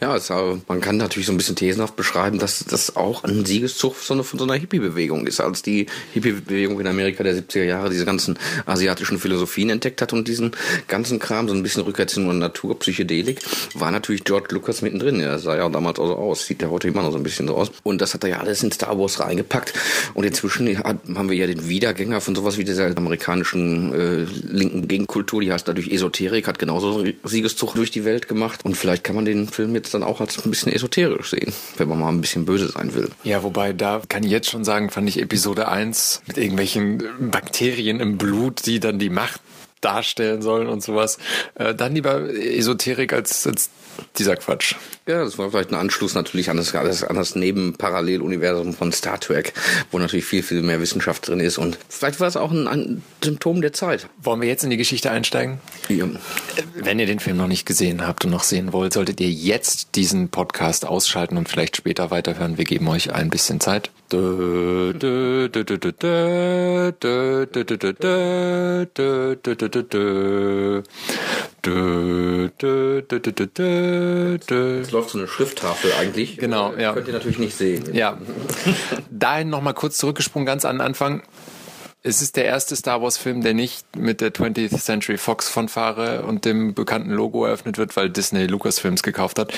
Ja, 0.00 0.14
es, 0.14 0.28
man 0.28 0.80
kann 0.80 0.98
natürlich 0.98 1.26
so 1.26 1.32
ein 1.32 1.38
bisschen 1.38 1.56
thesenhaft 1.56 1.96
beschreiben, 1.96 2.38
dass 2.38 2.64
das 2.64 2.96
auch 2.96 3.24
ein 3.24 3.46
Siegeszug 3.46 3.94
von 3.94 4.22
so 4.22 4.44
einer 4.44 4.54
Hippie-Bewegung 4.54 5.26
ist. 5.26 5.40
Als 5.40 5.62
die 5.62 5.86
Hippie-Bewegung 6.12 6.80
in 6.80 6.86
Amerika 6.86 7.22
der 7.22 7.34
70er 7.34 7.64
Jahre 7.64 7.90
diese 7.90 8.04
ganzen 8.04 8.38
asiatischen 8.66 9.18
Philosophien 9.18 9.70
entdeckt 9.70 10.02
hat 10.02 10.12
und 10.12 10.28
diesen 10.28 10.52
ganzen 10.86 11.18
Kram, 11.18 11.48
so 11.48 11.54
ein 11.54 11.62
bisschen 11.62 11.82
Rückkehr 11.82 12.06
zur 12.06 12.24
Natur, 12.24 12.78
Psychedelik, 12.78 13.40
war 13.74 13.90
natürlich 13.90 14.24
George 14.24 14.48
Lucas 14.50 14.82
mittendrin. 14.82 15.20
Er 15.20 15.38
sah 15.38 15.56
ja 15.56 15.68
damals 15.68 15.98
auch 15.98 16.08
so 16.08 16.16
aus, 16.16 16.46
sieht 16.46 16.62
ja 16.62 16.68
heute 16.68 16.88
immer 16.88 17.02
noch 17.02 17.12
so 17.12 17.16
ein 17.16 17.22
bisschen 17.22 17.48
so 17.48 17.56
aus. 17.56 17.70
Und 17.82 18.00
das 18.00 18.12
hat 18.12 18.24
er 18.24 18.30
ja 18.30 18.40
alles 18.40 18.62
in 18.62 18.72
Star 18.72 18.98
Wars 18.98 19.20
reingepackt. 19.20 19.72
Und 20.14 20.24
inzwischen 20.24 20.66
hat 20.78 21.05
haben 21.14 21.28
wir 21.28 21.36
ja 21.36 21.46
den 21.46 21.68
Wiedergänger 21.68 22.20
von 22.20 22.34
sowas 22.34 22.58
wie 22.58 22.64
dieser 22.64 22.96
amerikanischen 22.96 23.92
äh, 23.92 24.26
linken 24.46 24.88
Gegenkultur, 24.88 25.40
die 25.40 25.52
heißt 25.52 25.66
dadurch 25.68 25.88
Esoterik, 25.88 26.48
hat 26.48 26.58
genauso 26.58 27.04
Siegeszug 27.24 27.74
durch 27.74 27.90
die 27.90 28.04
Welt 28.04 28.28
gemacht. 28.28 28.64
Und 28.64 28.76
vielleicht 28.76 29.04
kann 29.04 29.16
man 29.16 29.24
den 29.24 29.48
Film 29.48 29.74
jetzt 29.74 29.94
dann 29.94 30.02
auch 30.02 30.20
als 30.20 30.44
ein 30.44 30.50
bisschen 30.50 30.72
esoterisch 30.72 31.30
sehen, 31.30 31.52
wenn 31.76 31.88
man 31.88 32.00
mal 32.00 32.08
ein 32.08 32.20
bisschen 32.20 32.44
böse 32.44 32.68
sein 32.68 32.94
will. 32.94 33.10
Ja, 33.24 33.42
wobei 33.42 33.72
da 33.72 34.02
kann 34.08 34.24
ich 34.24 34.30
jetzt 34.30 34.50
schon 34.50 34.64
sagen, 34.64 34.90
fand 34.90 35.08
ich 35.08 35.20
Episode 35.20 35.68
1 35.68 36.22
mit 36.26 36.38
irgendwelchen 36.38 37.02
Bakterien 37.30 38.00
im 38.00 38.18
Blut, 38.18 38.66
die 38.66 38.80
dann 38.80 38.98
die 38.98 39.10
Macht 39.10 39.40
darstellen 39.80 40.42
sollen 40.42 40.68
und 40.68 40.82
sowas. 40.82 41.18
Äh, 41.54 41.74
dann 41.74 41.94
lieber 41.94 42.28
Esoterik 42.28 43.12
als, 43.12 43.46
als 43.46 43.70
dieser 44.18 44.36
Quatsch. 44.36 44.74
Ja, 45.06 45.24
das 45.24 45.38
war 45.38 45.50
vielleicht 45.50 45.70
ein 45.70 45.76
Anschluss 45.76 46.14
natürlich 46.14 46.50
an 46.50 46.56
das, 46.56 46.74
an 46.74 47.16
das 47.16 47.36
Nebenparalleluniversum 47.36 48.74
von 48.74 48.92
Star 48.92 49.20
Trek, 49.20 49.52
wo 49.90 49.98
natürlich 49.98 50.24
viel, 50.24 50.42
viel 50.42 50.62
mehr 50.62 50.80
Wissenschaft 50.80 51.28
drin 51.28 51.40
ist 51.40 51.58
und 51.58 51.78
vielleicht 51.88 52.20
war 52.20 52.28
es 52.28 52.36
auch 52.36 52.50
ein, 52.50 52.66
ein 52.66 53.02
Symptom 53.22 53.60
der 53.60 53.72
Zeit. 53.72 54.08
Wollen 54.22 54.40
wir 54.40 54.48
jetzt 54.48 54.64
in 54.64 54.70
die 54.70 54.76
Geschichte 54.76 55.10
einsteigen? 55.10 55.58
Ja. 55.88 56.06
Wenn 56.74 56.98
ihr 56.98 57.06
den 57.06 57.20
Film 57.20 57.36
noch 57.36 57.46
nicht 57.46 57.66
gesehen 57.66 58.06
habt 58.06 58.24
und 58.24 58.30
noch 58.30 58.42
sehen 58.42 58.72
wollt, 58.72 58.92
solltet 58.92 59.20
ihr 59.20 59.30
jetzt 59.30 59.94
diesen 59.94 60.28
Podcast 60.28 60.84
ausschalten 60.86 61.36
und 61.36 61.48
vielleicht 61.48 61.76
später 61.76 62.10
weiterhören. 62.10 62.58
Wir 62.58 62.64
geben 62.64 62.88
euch 62.88 63.12
ein 63.12 63.30
bisschen 63.30 63.60
Zeit. 63.60 63.90
Es 74.82 74.90
läuft 74.90 75.10
so 75.10 75.18
eine 75.18 75.28
Schrifttafel 75.28 75.92
eigentlich. 76.00 76.38
Genau, 76.38 76.74
ja. 76.76 76.92
Könnt 76.92 77.08
ihr 77.08 77.14
natürlich 77.14 77.38
nicht 77.38 77.56
sehen. 77.56 77.94
Ja. 77.94 78.18
Dahin 79.10 79.50
nochmal 79.50 79.74
kurz 79.74 79.98
zurückgesprungen, 79.98 80.46
ganz 80.46 80.64
an 80.64 80.76
den 80.76 80.80
Anfang. 80.82 81.22
Es 82.02 82.22
ist 82.22 82.36
der 82.36 82.44
erste 82.44 82.76
Star 82.76 83.02
Wars 83.02 83.16
Film, 83.16 83.42
der 83.42 83.52
nicht 83.52 83.96
mit 83.96 84.20
der 84.20 84.32
20th 84.32 84.78
Century 84.78 85.18
Fox 85.18 85.48
Fanfare 85.48 86.22
und 86.22 86.44
dem 86.44 86.72
bekannten 86.72 87.10
Logo 87.10 87.44
eröffnet 87.44 87.78
wird, 87.78 87.96
weil 87.96 88.10
Disney 88.10 88.46
Lucasfilms 88.46 89.02
gekauft 89.02 89.40
hat. 89.40 89.52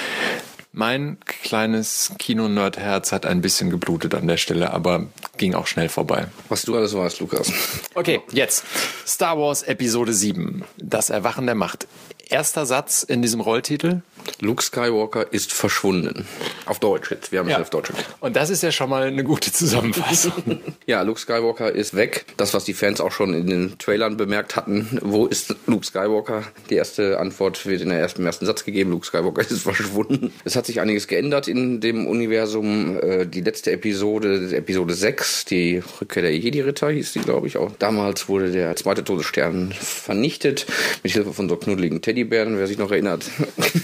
Mein 0.72 1.18
kleines 1.24 2.12
Kino-Nerd-Herz 2.18 3.10
hat 3.10 3.24
ein 3.24 3.40
bisschen 3.40 3.70
geblutet 3.70 4.14
an 4.14 4.26
der 4.26 4.36
Stelle, 4.36 4.72
aber 4.72 5.06
ging 5.38 5.54
auch 5.54 5.66
schnell 5.66 5.88
vorbei. 5.88 6.26
Was 6.50 6.62
du 6.62 6.76
alles 6.76 6.94
weißt, 6.94 7.20
Lukas. 7.20 7.50
Okay, 7.94 8.20
jetzt. 8.32 8.64
Star 9.06 9.38
Wars 9.38 9.62
Episode 9.62 10.12
7. 10.12 10.64
Das 10.76 11.08
Erwachen 11.08 11.46
der 11.46 11.54
Macht 11.54 11.88
erster 12.30 12.66
Satz 12.66 13.02
in 13.02 13.22
diesem 13.22 13.40
Rolltitel? 13.40 14.02
Luke 14.40 14.62
Skywalker 14.62 15.32
ist 15.32 15.52
verschwunden. 15.52 16.26
Auf 16.66 16.78
Deutsch 16.78 17.10
jetzt. 17.10 17.32
Wir 17.32 17.40
haben 17.40 17.48
ja. 17.48 17.56
es 17.56 17.62
auf 17.62 17.70
Deutsch. 17.70 17.90
Und 18.20 18.36
das 18.36 18.50
ist 18.50 18.62
ja 18.62 18.70
schon 18.70 18.90
mal 18.90 19.04
eine 19.04 19.24
gute 19.24 19.52
Zusammenfassung. 19.52 20.60
ja, 20.86 21.02
Luke 21.02 21.18
Skywalker 21.18 21.72
ist 21.72 21.96
weg. 21.96 22.26
Das, 22.36 22.54
was 22.54 22.64
die 22.64 22.74
Fans 22.74 23.00
auch 23.00 23.12
schon 23.12 23.34
in 23.34 23.46
den 23.46 23.78
Trailern 23.78 24.16
bemerkt 24.16 24.56
hatten. 24.56 24.98
Wo 25.02 25.26
ist 25.26 25.56
Luke 25.66 25.84
Skywalker? 25.84 26.44
Die 26.70 26.74
erste 26.74 27.18
Antwort 27.18 27.64
wird 27.66 27.80
in 27.80 27.88
der 27.88 27.98
ersten, 27.98 28.22
im 28.22 28.26
ersten 28.26 28.46
Satz 28.46 28.64
gegeben. 28.64 28.90
Luke 28.90 29.06
Skywalker 29.06 29.40
ist 29.40 29.62
verschwunden. 29.62 30.32
Es 30.44 30.56
hat 30.56 30.66
sich 30.66 30.80
einiges 30.80 31.08
geändert 31.08 31.48
in 31.48 31.80
dem 31.80 32.06
Universum. 32.06 32.98
Äh, 33.00 33.26
die 33.26 33.40
letzte 33.40 33.72
Episode, 33.72 34.54
Episode 34.54 34.94
6, 34.94 35.46
die 35.46 35.82
Rückkehr 36.00 36.22
der 36.22 36.36
Jedi-Ritter 36.36 36.90
hieß 36.90 37.12
die, 37.12 37.20
glaube 37.20 37.46
ich 37.46 37.56
auch. 37.56 37.72
Damals 37.78 38.28
wurde 38.28 38.52
der 38.52 38.76
zweite 38.76 39.04
Todesstern 39.04 39.72
vernichtet. 39.72 40.66
Mit 41.02 41.12
Hilfe 41.12 41.32
von 41.32 41.48
so 41.48 41.56
knuddeligen 41.56 42.02
Teddy 42.02 42.17
Teddybären, 42.18 42.58
wer 42.58 42.66
sich 42.66 42.78
noch 42.78 42.90
erinnert. 42.90 43.24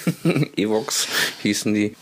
Evox 0.57 1.07
hießen 1.43 1.73
die. 1.73 1.95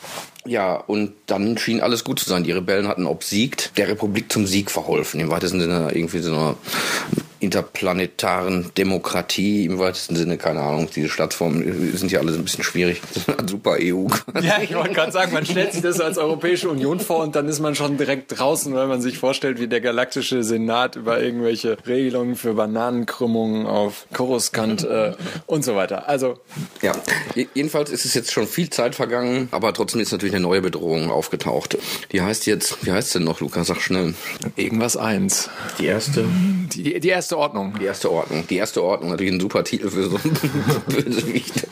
Ja, 0.45 0.75
und 0.75 1.13
dann 1.27 1.57
schien 1.57 1.81
alles 1.81 2.03
gut 2.03 2.19
zu 2.19 2.29
sein. 2.29 2.43
Die 2.43 2.53
Rebellen 2.53 2.89
hatten 2.89 3.07
obsiegt, 3.07 3.77
der 3.79 3.89
Republik 3.89 4.33
zum 4.33 4.47
Sieg 4.47 4.71
verholfen. 4.71 5.21
Im 5.21 5.31
weitesten 5.31 5.61
Sinne 5.61 5.91
irgendwie 5.93 6.19
so 6.19 6.33
einer 6.33 6.57
interplanetaren 7.43 8.71
Demokratie 8.77 9.65
im 9.65 9.79
weitesten 9.79 10.15
Sinne, 10.15 10.39
keine 10.39 10.61
Ahnung, 10.61 10.89
diese 10.95 11.09
Staatsformen 11.09 11.97
sind 11.97 12.13
ja 12.13 12.21
alle 12.21 12.33
so 12.33 12.39
ein 12.39 12.45
bisschen 12.45 12.63
schwierig. 12.63 13.03
Super 13.47 13.77
EU. 13.81 14.07
Ja, 14.43 14.61
ich 14.61 14.75
wollte 14.75 14.95
gerade 14.95 15.13
sagen, 15.13 15.33
man 15.33 15.47
stellt 15.47 15.73
sich 15.73 15.83
das 15.83 16.01
als 16.01 16.19
Europäische 16.19 16.69
Union 16.69 16.99
vor 16.99 17.23
und 17.23 17.37
dann 17.37 17.49
ist 17.49 17.61
man 17.61 17.75
schon 17.75 17.97
direkt 17.97 18.39
draußen, 18.39 18.75
weil 18.75 18.87
man 18.89 19.01
sich 19.01 19.19
vorstellt, 19.19 19.61
wie 19.61 19.69
der 19.69 19.81
galaktische 19.81 20.43
Senat 20.43 20.97
über 20.97 21.23
irgendwelche 21.23 21.77
Regelungen 21.87 22.35
für 22.35 22.55
Bananenkrümmungen 22.55 23.67
auf 23.67 24.07
Coruscant 24.13 24.85
äh, 24.85 25.13
und 25.47 25.65
so 25.65 25.77
weiter. 25.77 26.09
Also. 26.09 26.39
Ja, 26.81 26.93
jedenfalls 27.55 27.91
ist 27.91 28.05
es 28.05 28.15
jetzt 28.15 28.33
schon 28.33 28.47
viel 28.47 28.71
Zeit 28.71 28.95
vergangen, 28.95 29.49
aber 29.53 29.73
trotzdem 29.73 30.01
ist 30.01 30.11
natürlich 30.13 30.32
eine 30.35 30.43
neue 30.43 30.63
Bedrohung 30.63 31.11
aufgetaucht. 31.11 31.79
Die 32.13 32.21
heißt 32.23 32.47
jetzt, 32.47 32.85
wie 32.85 32.93
heißt 32.93 33.09
es 33.09 33.13
denn 33.15 33.25
noch, 33.25 33.41
Lukas? 33.41 33.67
Sag 33.67 33.81
schnell. 33.81 34.15
Irgendwas 34.57 34.97
eins. 34.97 35.51
Die 35.79 35.87
erste? 35.87 36.25
Die, 36.75 37.01
die 37.01 37.09
erste 37.09 37.39
Ordnung. 37.39 37.75
Die 37.81 37.85
erste 37.85 38.11
Ordnung. 38.11 38.47
Die 38.49 38.57
erste 38.57 38.83
Ordnung, 38.83 39.11
natürlich 39.11 39.33
ein 39.33 39.41
super 39.41 39.65
Titel 39.65 39.91
für 39.91 40.09
so 40.09 40.17
einen 40.17 40.39
Bösewicht. 40.89 41.67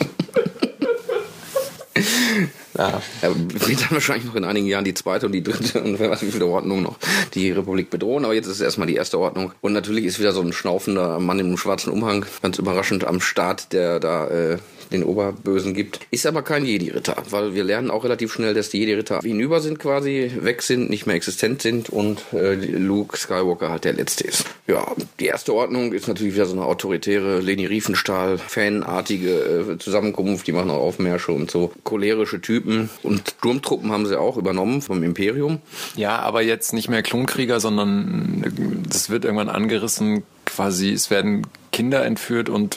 Ja. 2.81 3.03
Er 3.21 3.35
wird 3.37 3.83
dann 3.83 3.91
wahrscheinlich 3.91 4.25
noch 4.25 4.37
in 4.37 4.45
einigen 4.45 4.67
Jahren 4.67 4.85
die 4.85 4.95
zweite 4.95 5.27
und 5.27 5.33
die 5.33 5.43
dritte 5.43 5.83
und 5.83 5.99
wer 5.99 6.11
weiß 6.11 6.23
wie 6.23 6.31
viele 6.31 6.47
Ordnungen 6.47 6.83
noch 6.83 6.97
die 7.35 7.53
Republik 7.53 7.91
bedrohen. 7.91 8.25
Aber 8.25 8.33
jetzt 8.33 8.47
ist 8.47 8.55
es 8.55 8.61
erstmal 8.63 8.87
die 8.87 8.95
erste 8.95 9.19
Ordnung. 9.19 9.53
Und 9.61 9.75
natürlich 9.75 10.07
ist 10.07 10.19
wieder 10.19 10.33
so 10.33 10.41
ein 10.41 10.55
schnaufender 10.55 11.19
Mann 11.21 11.39
im 11.39 11.59
schwarzen 11.59 11.93
Umhang 11.93 12.25
ganz 12.41 12.59
überraschend 12.59 13.05
am 13.05 13.21
Start, 13.21 13.75
der 13.75 14.01
da 14.01 14.29
äh, 14.29 14.59
den 14.93 15.05
Oberbösen 15.05 15.75
gibt. 15.75 16.01
Ist 16.11 16.27
aber 16.27 16.43
kein 16.43 16.65
Jedi-Ritter, 16.65 17.17
weil 17.31 17.55
wir 17.55 17.65
lernen 17.65 17.91
auch 17.91 18.05
relativ 18.05 18.33
schnell, 18.33 18.55
dass 18.55 18.71
die 18.71 18.79
Jedi-Ritter 18.79 19.21
hinüber 19.21 19.61
sind 19.61 19.79
quasi, 19.79 20.31
weg 20.41 20.63
sind, 20.63 20.91
nicht 20.91 21.07
mehr 21.07 21.17
existent 21.17 21.63
sind 21.63 21.91
und 21.91 22.25
äh, 22.33 22.55
Luke 22.55 23.17
Skywalker 23.17 23.71
halt 23.71 23.85
der 23.85 23.93
Letzte 23.93 24.25
ist. 24.25 24.47
Ja, 24.67 24.87
die 25.19 25.27
erste 25.27 25.55
Ordnung 25.55 25.93
ist 25.93 26.09
natürlich 26.09 26.35
wieder 26.35 26.47
so 26.47 26.53
eine 26.53 26.65
autoritäre 26.65 27.41
Leni 27.41 27.67
Riefenstahl, 27.67 28.39
fanartige 28.39 29.31
äh, 29.31 29.79
Zusammenkunft, 29.79 30.47
die 30.47 30.53
machen 30.53 30.71
auch 30.71 30.81
Aufmärsche 30.81 31.33
und 31.33 31.51
so 31.51 31.73
cholerische 31.85 32.41
Typen 32.41 32.70
und 33.03 33.35
Sturmtruppen 33.39 33.93
haben 33.93 34.07
sie 34.07 34.19
auch 34.19 34.37
übernommen 34.37 34.83
vom 34.83 35.03
Imperium. 35.03 35.61
Ja, 35.97 36.19
aber 36.19 36.43
jetzt 36.43 36.73
nicht 36.73 36.89
mehr 36.89 37.03
Klonkrieger, 37.03 37.61
sondern 37.61 38.45
äh, 38.45 38.89
das 38.89 39.11
wird 39.11 39.25
irgendwann 39.25 39.49
angerissen, 39.49 40.23
quasi 40.47 40.93
es 40.93 41.11
werden 41.11 41.47
Kinder 41.73 42.05
entführt 42.05 42.49
und 42.49 42.77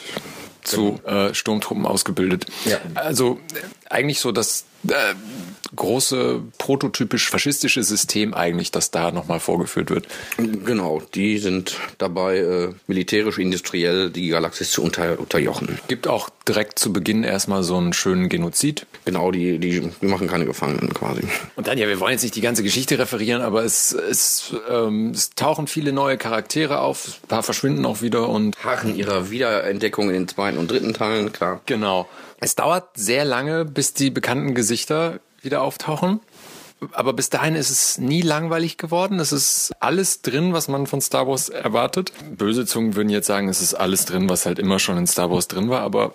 zu 0.62 0.98
genau. 1.04 1.26
äh, 1.26 1.34
Sturmtruppen 1.34 1.86
ausgebildet. 1.86 2.46
Ja. 2.64 2.78
Also 2.94 3.38
eigentlich 3.90 4.20
so 4.20 4.32
das 4.32 4.64
äh, 4.88 5.14
große 5.74 6.42
prototypisch 6.58 7.28
faschistische 7.28 7.82
System 7.82 8.34
eigentlich, 8.34 8.70
das 8.70 8.90
da 8.90 9.10
nochmal 9.10 9.40
vorgeführt 9.40 9.90
wird. 9.90 10.06
Genau, 10.36 11.02
die 11.14 11.38
sind 11.38 11.76
dabei, 11.98 12.38
äh, 12.38 12.68
militärisch, 12.86 13.38
industriell 13.38 14.10
die 14.10 14.28
Galaxis 14.28 14.70
zu 14.70 14.82
unter, 14.82 15.18
unterjochen. 15.18 15.78
Gibt 15.88 16.08
auch 16.08 16.30
direkt 16.46 16.78
zu 16.78 16.92
Beginn 16.92 17.24
erstmal 17.24 17.62
so 17.62 17.76
einen 17.76 17.92
schönen 17.92 18.28
Genozid. 18.28 18.86
Genau, 19.04 19.30
die, 19.30 19.58
die, 19.58 19.80
die 19.80 20.06
machen 20.06 20.28
keine 20.28 20.46
Gefangenen 20.46 20.92
quasi. 20.92 21.22
Und 21.56 21.66
dann, 21.66 21.78
ja, 21.78 21.88
wir 21.88 22.00
wollen 22.00 22.12
jetzt 22.12 22.22
nicht 22.22 22.36
die 22.36 22.40
ganze 22.40 22.62
Geschichte 22.62 22.98
referieren, 22.98 23.42
aber 23.42 23.64
es, 23.64 23.92
es, 23.92 24.54
ähm, 24.70 25.10
es 25.10 25.30
tauchen 25.30 25.66
viele 25.66 25.92
neue 25.92 26.18
Charaktere 26.18 26.80
auf, 26.80 27.20
ein 27.22 27.28
paar 27.28 27.42
verschwinden 27.42 27.84
auch 27.86 28.02
wieder 28.02 28.28
und 28.28 28.62
harren 28.64 28.94
ihrer 28.96 29.30
Wiederentdeckung 29.30 30.08
in 30.08 30.14
den 30.14 30.28
zweiten 30.28 30.58
und 30.58 30.70
dritten 30.70 30.94
Teilen, 30.94 31.32
klar. 31.32 31.60
Genau. 31.66 32.08
Es 32.40 32.56
dauert 32.56 32.90
sehr 32.94 33.24
lange, 33.24 33.64
bis 33.64 33.94
die 33.94 34.10
bekannten 34.10 34.54
Gesichter 34.54 35.20
wieder 35.44 35.62
auftauchen. 35.62 36.20
Aber 36.92 37.12
bis 37.12 37.30
dahin 37.30 37.54
ist 37.54 37.70
es 37.70 37.98
nie 37.98 38.20
langweilig 38.20 38.76
geworden. 38.76 39.20
Es 39.20 39.32
ist 39.32 39.72
alles 39.80 40.22
drin, 40.22 40.52
was 40.52 40.68
man 40.68 40.86
von 40.86 41.00
Star 41.00 41.26
Wars 41.26 41.48
erwartet. 41.48 42.12
Böse 42.36 42.66
Zungen 42.66 42.94
würden 42.94 43.08
jetzt 43.08 43.26
sagen, 43.26 43.48
es 43.48 43.62
ist 43.62 43.74
alles 43.74 44.04
drin, 44.04 44.28
was 44.28 44.44
halt 44.44 44.58
immer 44.58 44.78
schon 44.78 44.98
in 44.98 45.06
Star 45.06 45.30
Wars 45.30 45.48
drin 45.48 45.70
war. 45.70 45.80
Aber 45.80 46.14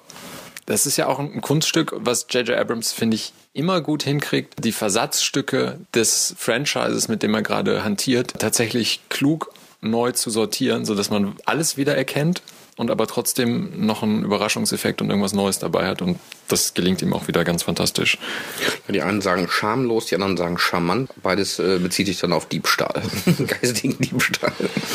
das 0.65 0.85
ist 0.85 0.97
ja 0.97 1.07
auch 1.07 1.17
ein 1.19 1.41
Kunststück, 1.41 1.95
was 1.97 2.27
J.J. 2.29 2.57
Abrams, 2.57 2.91
finde 2.91 3.15
ich, 3.15 3.33
immer 3.53 3.81
gut 3.81 4.03
hinkriegt, 4.03 4.63
die 4.63 4.71
Versatzstücke 4.71 5.79
des 5.95 6.35
Franchises, 6.37 7.07
mit 7.07 7.23
dem 7.23 7.33
er 7.33 7.41
gerade 7.41 7.83
hantiert, 7.83 8.35
tatsächlich 8.37 8.99
klug 9.09 9.51
neu 9.81 10.11
zu 10.11 10.29
sortieren, 10.29 10.85
so 10.85 10.93
dass 10.93 11.09
man 11.09 11.35
alles 11.45 11.77
wieder 11.77 11.97
erkennt 11.97 12.43
und 12.79 12.91
aber 12.91 13.07
trotzdem 13.07 13.85
noch 13.85 14.03
einen 14.03 14.23
Überraschungseffekt 14.23 15.01
und 15.01 15.09
irgendwas 15.09 15.33
Neues 15.33 15.59
dabei 15.59 15.85
hat. 15.85 16.01
Und 16.01 16.17
das 16.47 16.73
gelingt 16.73 17.01
ihm 17.01 17.13
auch 17.13 17.27
wieder 17.27 17.43
ganz 17.43 17.63
fantastisch. 17.63 18.17
Die 18.87 19.01
einen 19.01 19.19
sagen 19.19 19.49
schamlos, 19.49 20.05
die 20.05 20.15
anderen 20.15 20.37
sagen 20.37 20.57
charmant. 20.57 21.11
Beides 21.21 21.59
äh, 21.59 21.77
bezieht 21.79 22.07
sich 22.07 22.19
dann 22.19 22.31
auf 22.31 22.45
Diebstahl, 22.45 23.01
geistigen 23.47 23.97
Diebstahl. 24.01 24.53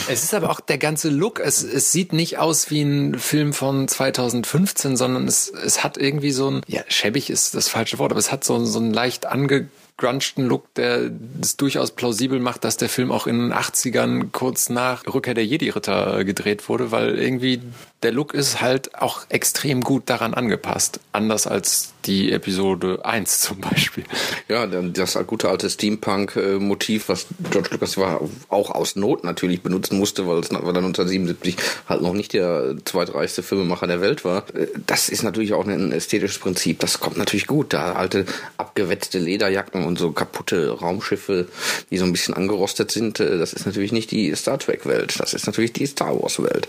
Es 0.09 0.25
ist 0.25 0.33
aber 0.33 0.49
auch 0.49 0.61
der 0.61 0.79
ganze 0.79 1.11
Look. 1.11 1.41
Es, 1.41 1.63
es 1.63 1.93
sieht 1.93 2.15
nicht 2.15 2.39
aus 2.39 2.71
wie 2.71 2.81
ein 2.81 3.19
Film 3.19 3.53
von 3.53 3.87
2015, 3.87 4.97
sondern 4.97 5.29
es, 5.29 5.51
es 5.51 5.85
hat 5.85 5.99
irgendwie 5.99 6.31
so 6.31 6.53
ein, 6.53 6.63
ja, 6.67 6.81
schäbig 6.89 7.29
ist 7.29 7.55
das 7.55 7.69
falsche 7.69 7.99
Wort, 7.99 8.13
aber 8.13 8.19
es 8.19 8.33
hat 8.33 8.45
so, 8.45 8.65
so 8.65 8.79
ein 8.79 8.95
leicht 8.95 9.27
ange 9.27 9.69
grunchten 9.97 10.47
Look, 10.47 10.75
der 10.75 11.11
es 11.41 11.57
durchaus 11.57 11.93
plausibel 11.93 12.41
macht, 12.41 12.65
dass 12.65 12.77
der 12.77 12.89
Film 12.89 13.13
auch 13.13 13.27
in 13.27 13.39
den 13.39 13.53
80ern 13.53 14.31
kurz 14.33 14.69
nach 14.69 15.07
Rückkehr 15.07 15.35
der 15.35 15.47
Jedi-Ritter 15.47 16.25
gedreht 16.25 16.69
wurde, 16.69 16.91
weil 16.91 17.19
irgendwie 17.19 17.63
der 18.03 18.13
Look 18.13 18.35
ist 18.35 18.61
halt 18.61 18.97
auch 18.97 19.27
extrem 19.29 19.83
gut 19.83 20.11
daran 20.11 20.35
angepasst. 20.35 21.01
Anders 21.13 21.47
als 21.47 21.94
die 22.07 22.33
Episode 22.33 23.05
1 23.05 23.41
zum 23.45 23.61
Beispiel. 23.61 24.05
Ja, 24.49 24.67
das 24.67 25.19
gute 25.27 25.49
alte 25.49 25.71
Steampunk-Motiv, 25.71 27.09
was 27.09 27.27
George 27.51 27.71
Lucas 27.73 27.97
war, 27.97 28.21
auch 28.49 28.71
aus 28.71 28.97
Not 28.97 29.25
natürlich 29.25 29.63
benutzen 29.63 29.99
musste, 29.99 30.27
weil 30.27 30.39
es 30.39 30.51
weil 30.51 30.61
er 30.61 30.85
1977 30.85 31.57
halt 31.89 32.03
noch 32.03 32.13
nicht 32.13 32.33
der 32.33 32.77
zweitreichste 32.85 33.43
Filmemacher 33.43 33.87
der 33.87 34.01
Welt 34.01 34.25
war. 34.25 34.45
Das 34.87 35.09
ist 35.09 35.23
natürlich 35.23 35.53
auch 35.53 35.67
ein 35.67 35.93
ästhetisches 35.93 36.39
Prinzip. 36.39 36.81
Das 36.81 37.01
kommt 37.01 37.17
natürlich 37.17 37.47
gut. 37.47 37.73
Da 37.73 37.93
alte 37.95 38.27
abgewetzte 38.57 39.19
Lederjacken 39.19 39.85
und 39.85 39.99
so 39.99 40.13
kaputte 40.13 40.71
Raumschiffe, 40.71 41.49
die 41.91 41.99
so 41.99 42.05
ein 42.05 42.13
bisschen 42.13 42.35
angerostet 42.35 42.91
sind, 42.91 43.21
äh, 43.21 43.39
das 43.39 43.53
ist 43.53 43.67
natürlich 43.67 43.93
nicht 43.93 44.11
die 44.11 44.35
Star 44.35 44.59
Trek-Welt. 44.59 45.19
Das 45.19 45.35
ist 45.35 45.47
natürlich 45.47 45.73
die 45.73 45.87
Star 45.87 46.21
Wars-Welt. 46.21 46.67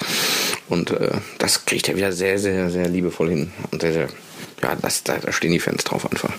Und 0.70 0.92
äh, 0.92 1.12
das 1.38 1.66
kriegt 1.66 1.90
er 1.90 1.96
wieder 1.96 2.12
sehr, 2.12 2.40
sehr, 2.40 2.70
sehr 2.70 2.88
liebevoll 2.88 3.30
hin. 3.30 3.52
Und 3.72 3.82
sehr, 3.82 3.94
sehr 3.94 4.10
ja, 4.62 4.76
das, 4.82 5.04
da, 5.04 5.18
da 5.18 5.32
stehen 5.32 5.52
die 5.52 5.60
Fans 5.60 5.84
drauf 5.84 6.10
einfach. 6.10 6.34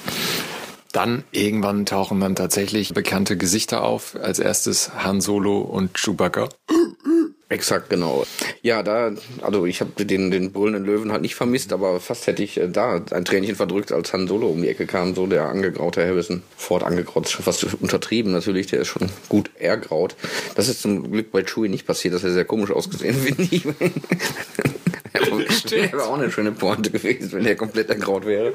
Dann 0.93 1.25
irgendwann 1.31 1.85
tauchen 1.85 2.21
dann 2.21 2.35
tatsächlich 2.35 2.95
bekannte 2.95 3.37
Gesichter 3.37 3.83
auf. 3.85 4.17
Als 4.17 4.39
erstes 4.39 4.93
Han 4.95 5.21
Solo 5.21 5.59
und 5.59 5.95
Chewbacca. 5.95 6.49
Exakt, 7.49 7.91
genau. 7.91 8.27
Ja, 8.63 8.83
da, 8.83 9.13
also 9.41 9.67
ich 9.67 9.81
habe 9.81 10.05
den, 10.05 10.33
den 10.33 10.51
brüllenden 10.51 10.85
Löwen 10.85 11.13
halt 11.13 11.23
nicht 11.23 11.37
vermisst, 11.37 11.73
aber 11.73 12.01
fast 12.01 12.27
hätte 12.27 12.43
ich 12.43 12.59
äh, 12.59 12.69
da 12.69 13.01
ein 13.13 13.25
Tränchen 13.25 13.55
verdrückt, 13.55 13.93
als 13.93 14.13
Han 14.13 14.27
Solo 14.27 14.49
um 14.49 14.63
die 14.63 14.69
Ecke 14.69 14.87
kam, 14.87 15.15
so 15.15 15.29
der 15.29 15.45
angegraute 15.45 16.05
Harrison 16.05 16.43
Ford 16.57 16.83
angegraut, 16.83 17.29
schon 17.29 17.45
fast 17.45 17.63
untertrieben 17.81 18.33
natürlich, 18.33 18.67
der 18.67 18.81
ist 18.81 18.89
schon 18.89 19.09
gut 19.29 19.51
ergraut. 19.59 20.17
Das 20.57 20.69
ist 20.69 20.83
zum 20.83 21.13
Glück 21.13 21.31
bei 21.31 21.45
Chewie 21.45 21.69
nicht 21.69 21.87
passiert, 21.87 22.15
das 22.15 22.23
hätte 22.25 22.33
sehr 22.33 22.45
komisch 22.45 22.73
ausgesehen, 22.73 23.15
finde 23.23 23.43
ich. 23.49 23.63
wäre 25.71 26.05
auch 26.05 26.19
eine 26.19 26.31
schöne 26.31 26.53
Pointe 26.53 26.91
gewesen, 26.91 27.33
wenn 27.33 27.45
der 27.45 27.57
komplett 27.57 27.89
ergraut 27.89 28.27
wäre. 28.27 28.53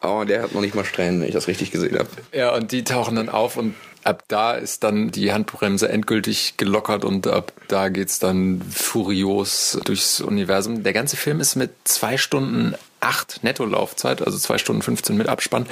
Aber 0.00 0.24
der 0.24 0.42
hat 0.42 0.54
noch 0.54 0.60
nicht 0.60 0.74
mal 0.74 0.84
Strähnen, 0.84 1.20
wenn 1.20 1.28
ich 1.28 1.34
das 1.34 1.48
richtig 1.48 1.70
gesehen 1.70 1.98
habe. 1.98 2.08
Ja, 2.32 2.54
und 2.54 2.72
die 2.72 2.84
tauchen 2.84 3.16
dann 3.16 3.28
auf 3.28 3.56
und 3.56 3.74
ab 4.04 4.22
da 4.28 4.52
ist 4.52 4.84
dann 4.84 5.10
die 5.10 5.32
Handbremse 5.32 5.88
endgültig 5.88 6.54
gelockert 6.56 7.04
und 7.04 7.26
ab 7.26 7.52
da 7.68 7.88
geht's 7.88 8.18
dann 8.18 8.62
furios 8.70 9.78
durchs 9.84 10.20
Universum. 10.20 10.84
Der 10.84 10.92
ganze 10.92 11.16
Film 11.16 11.40
ist 11.40 11.56
mit 11.56 11.70
zwei 11.84 12.16
Stunden 12.16 12.74
acht 13.00 13.42
Netto-Laufzeit, 13.42 14.22
also 14.22 14.38
zwei 14.38 14.58
Stunden 14.58 14.82
15 14.82 15.16
mit 15.16 15.28
Abspann, 15.28 15.66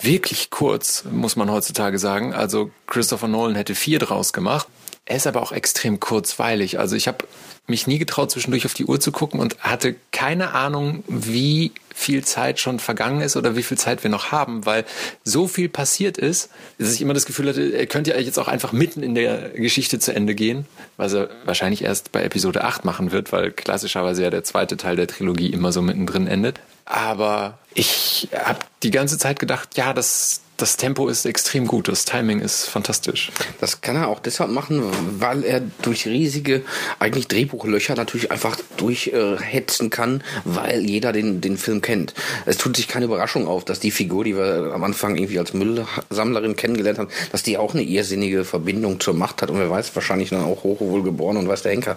wirklich 0.00 0.50
kurz, 0.50 1.04
muss 1.10 1.36
man 1.36 1.50
heutzutage 1.50 1.98
sagen. 1.98 2.34
Also 2.34 2.70
Christopher 2.86 3.28
Nolan 3.28 3.54
hätte 3.54 3.74
vier 3.74 3.98
draus 3.98 4.32
gemacht. 4.32 4.66
Er 5.06 5.16
ist 5.16 5.26
aber 5.26 5.40
auch 5.40 5.52
extrem 5.52 6.00
kurzweilig. 6.00 6.80
Also 6.80 6.96
ich 6.96 7.06
habe 7.06 7.26
mich 7.68 7.86
nie 7.86 7.98
getraut, 7.98 8.30
zwischendurch 8.30 8.66
auf 8.66 8.74
die 8.74 8.84
Uhr 8.84 9.00
zu 9.00 9.12
gucken 9.12 9.40
und 9.40 9.58
hatte 9.60 9.94
keine 10.12 10.52
Ahnung, 10.52 11.04
wie 11.08 11.72
viel 11.94 12.24
Zeit 12.24 12.60
schon 12.60 12.78
vergangen 12.78 13.20
ist 13.20 13.36
oder 13.36 13.56
wie 13.56 13.62
viel 13.62 13.78
Zeit 13.78 14.02
wir 14.02 14.10
noch 14.10 14.30
haben, 14.30 14.66
weil 14.66 14.84
so 15.24 15.48
viel 15.48 15.68
passiert 15.68 16.18
ist, 16.18 16.50
dass 16.78 16.92
ich 16.92 17.00
immer 17.00 17.14
das 17.14 17.24
Gefühl 17.24 17.48
hatte, 17.48 17.72
er 17.72 17.86
könnte 17.86 18.10
ja 18.10 18.18
jetzt 18.18 18.38
auch 18.38 18.48
einfach 18.48 18.72
mitten 18.72 19.02
in 19.02 19.14
der 19.14 19.50
Geschichte 19.50 19.98
zu 19.98 20.14
Ende 20.14 20.34
gehen, 20.34 20.66
was 20.96 21.14
er 21.14 21.30
wahrscheinlich 21.44 21.82
erst 21.82 22.12
bei 22.12 22.22
Episode 22.22 22.64
8 22.64 22.84
machen 22.84 23.12
wird, 23.12 23.32
weil 23.32 23.50
klassischerweise 23.50 24.24
ja 24.24 24.30
der 24.30 24.44
zweite 24.44 24.76
Teil 24.76 24.96
der 24.96 25.06
Trilogie 25.06 25.50
immer 25.50 25.72
so 25.72 25.82
mittendrin 25.82 26.26
endet. 26.26 26.60
Aber 26.84 27.58
ich 27.74 28.28
habe 28.32 28.60
die 28.82 28.90
ganze 28.90 29.18
Zeit 29.18 29.38
gedacht, 29.38 29.76
ja, 29.76 29.92
das, 29.92 30.42
das 30.56 30.76
Tempo 30.76 31.08
ist 31.08 31.26
extrem 31.26 31.66
gut, 31.66 31.88
das 31.88 32.04
Timing 32.04 32.40
ist 32.40 32.64
fantastisch. 32.64 33.30
Das 33.60 33.80
kann 33.80 33.96
er 33.96 34.08
auch 34.08 34.20
deshalb 34.20 34.50
machen, 34.50 34.82
weil 35.18 35.44
er 35.44 35.60
durch 35.82 36.06
riesige, 36.06 36.62
eigentlich 36.98 37.28
Drehbuchlöcher 37.28 37.94
natürlich 37.94 38.30
einfach 38.30 38.56
durchhetzen 38.76 39.86
äh, 39.86 39.90
kann, 39.90 40.22
weil 40.44 40.84
jeder 40.84 41.12
den, 41.12 41.40
den 41.40 41.58
Film 41.58 41.82
kennt. 41.82 42.14
Es 42.46 42.56
tut 42.56 42.76
sich 42.76 42.88
keine 42.88 43.04
Überraschung 43.04 43.46
auf, 43.46 43.64
dass 43.64 43.80
die 43.80 43.90
Figur, 43.90 44.24
die 44.24 44.36
wir 44.36 44.72
am 44.74 44.84
Anfang 44.84 45.16
irgendwie 45.16 45.38
als 45.38 45.52
Müllsammlerin 45.52 46.56
kennengelernt 46.56 46.98
haben, 46.98 47.10
dass 47.32 47.42
die 47.42 47.58
auch 47.58 47.74
eine 47.74 47.82
irrsinnige 47.82 48.44
Verbindung 48.44 49.00
zur 49.00 49.14
Macht 49.14 49.42
hat 49.42 49.50
und 49.50 49.58
wer 49.58 49.70
weiß, 49.70 49.94
wahrscheinlich 49.94 50.30
dann 50.30 50.44
auch 50.44 50.62
hochwohl 50.62 51.02
geboren 51.02 51.36
und 51.36 51.48
weiß 51.48 51.62
der 51.62 51.72
Henker, 51.72 51.96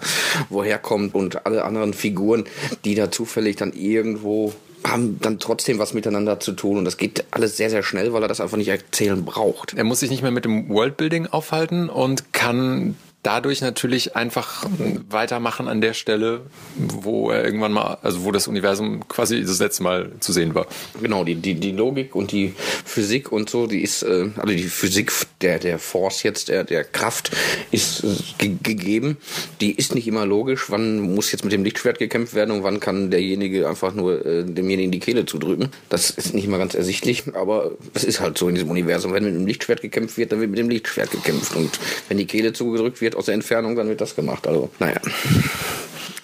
woher 0.50 0.78
kommt 0.78 1.14
und 1.14 1.46
alle 1.46 1.64
anderen 1.64 1.94
Figuren, 1.94 2.44
die 2.84 2.94
da 2.94 3.10
zufällig 3.10 3.56
dann 3.56 3.72
irgendwo 3.72 4.52
haben 4.84 5.18
dann 5.20 5.38
trotzdem 5.38 5.78
was 5.78 5.94
miteinander 5.94 6.40
zu 6.40 6.52
tun 6.52 6.78
und 6.78 6.84
das 6.84 6.96
geht 6.96 7.24
alles 7.30 7.56
sehr, 7.56 7.70
sehr 7.70 7.82
schnell, 7.82 8.12
weil 8.12 8.22
er 8.22 8.28
das 8.28 8.40
einfach 8.40 8.56
nicht 8.56 8.68
erzählen 8.68 9.24
braucht. 9.24 9.74
Er 9.74 9.84
muss 9.84 10.00
sich 10.00 10.10
nicht 10.10 10.22
mehr 10.22 10.30
mit 10.30 10.44
dem 10.44 10.68
Worldbuilding 10.68 11.26
aufhalten 11.26 11.88
und 11.88 12.32
kann 12.32 12.96
dadurch 13.22 13.60
natürlich 13.60 14.16
einfach 14.16 14.64
weitermachen 15.08 15.68
an 15.68 15.80
der 15.80 15.92
Stelle, 15.92 16.42
wo 16.76 17.30
er 17.30 17.44
irgendwann 17.44 17.72
mal, 17.72 17.98
also 18.02 18.24
wo 18.24 18.32
das 18.32 18.48
Universum 18.48 19.06
quasi 19.08 19.42
das 19.42 19.58
letzte 19.58 19.82
Mal 19.82 20.12
zu 20.20 20.32
sehen 20.32 20.54
war. 20.54 20.66
Genau, 21.00 21.24
die, 21.24 21.34
die, 21.34 21.54
die 21.54 21.72
Logik 21.72 22.14
und 22.14 22.32
die 22.32 22.54
Physik 22.84 23.30
und 23.30 23.50
so, 23.50 23.66
die 23.66 23.82
ist, 23.82 24.02
äh, 24.02 24.30
also 24.36 24.54
die 24.54 24.62
Physik 24.62 25.12
der, 25.42 25.58
der 25.58 25.78
Force 25.78 26.22
jetzt, 26.22 26.48
der, 26.48 26.64
der 26.64 26.84
Kraft 26.84 27.30
ist 27.70 28.04
äh, 28.04 28.48
gegeben. 28.62 29.18
Die 29.60 29.72
ist 29.72 29.94
nicht 29.94 30.08
immer 30.08 30.24
logisch. 30.26 30.70
Wann 30.70 31.14
muss 31.14 31.32
jetzt 31.32 31.44
mit 31.44 31.52
dem 31.52 31.64
Lichtschwert 31.64 31.98
gekämpft 31.98 32.34
werden 32.34 32.50
und 32.50 32.62
wann 32.62 32.80
kann 32.80 33.10
derjenige 33.10 33.68
einfach 33.68 33.94
nur 33.94 34.24
äh, 34.24 34.44
demjenigen 34.44 34.92
die 34.92 35.00
Kehle 35.00 35.26
zudrücken? 35.26 35.68
Das 35.88 36.10
ist 36.10 36.34
nicht 36.34 36.48
mal 36.48 36.58
ganz 36.58 36.74
ersichtlich, 36.74 37.24
aber 37.34 37.72
es 37.94 38.04
ist 38.04 38.20
halt 38.20 38.38
so 38.38 38.48
in 38.48 38.54
diesem 38.54 38.70
Universum. 38.70 39.12
Wenn 39.12 39.24
mit 39.24 39.34
dem 39.34 39.46
Lichtschwert 39.46 39.82
gekämpft 39.82 40.16
wird, 40.16 40.32
dann 40.32 40.40
wird 40.40 40.50
mit 40.50 40.58
dem 40.58 40.70
Lichtschwert 40.70 41.10
gekämpft. 41.10 41.54
Und 41.54 41.78
wenn 42.08 42.18
die 42.18 42.26
Kehle 42.26 42.52
zugedrückt 42.52 43.00
wird, 43.00 43.09
wird 43.10 43.16
aus 43.16 43.26
der 43.26 43.34
Entfernung, 43.34 43.74
dann 43.74 43.88
wird 43.88 44.00
das 44.00 44.14
gemacht. 44.14 44.46
Also, 44.46 44.70
naja. 44.78 45.00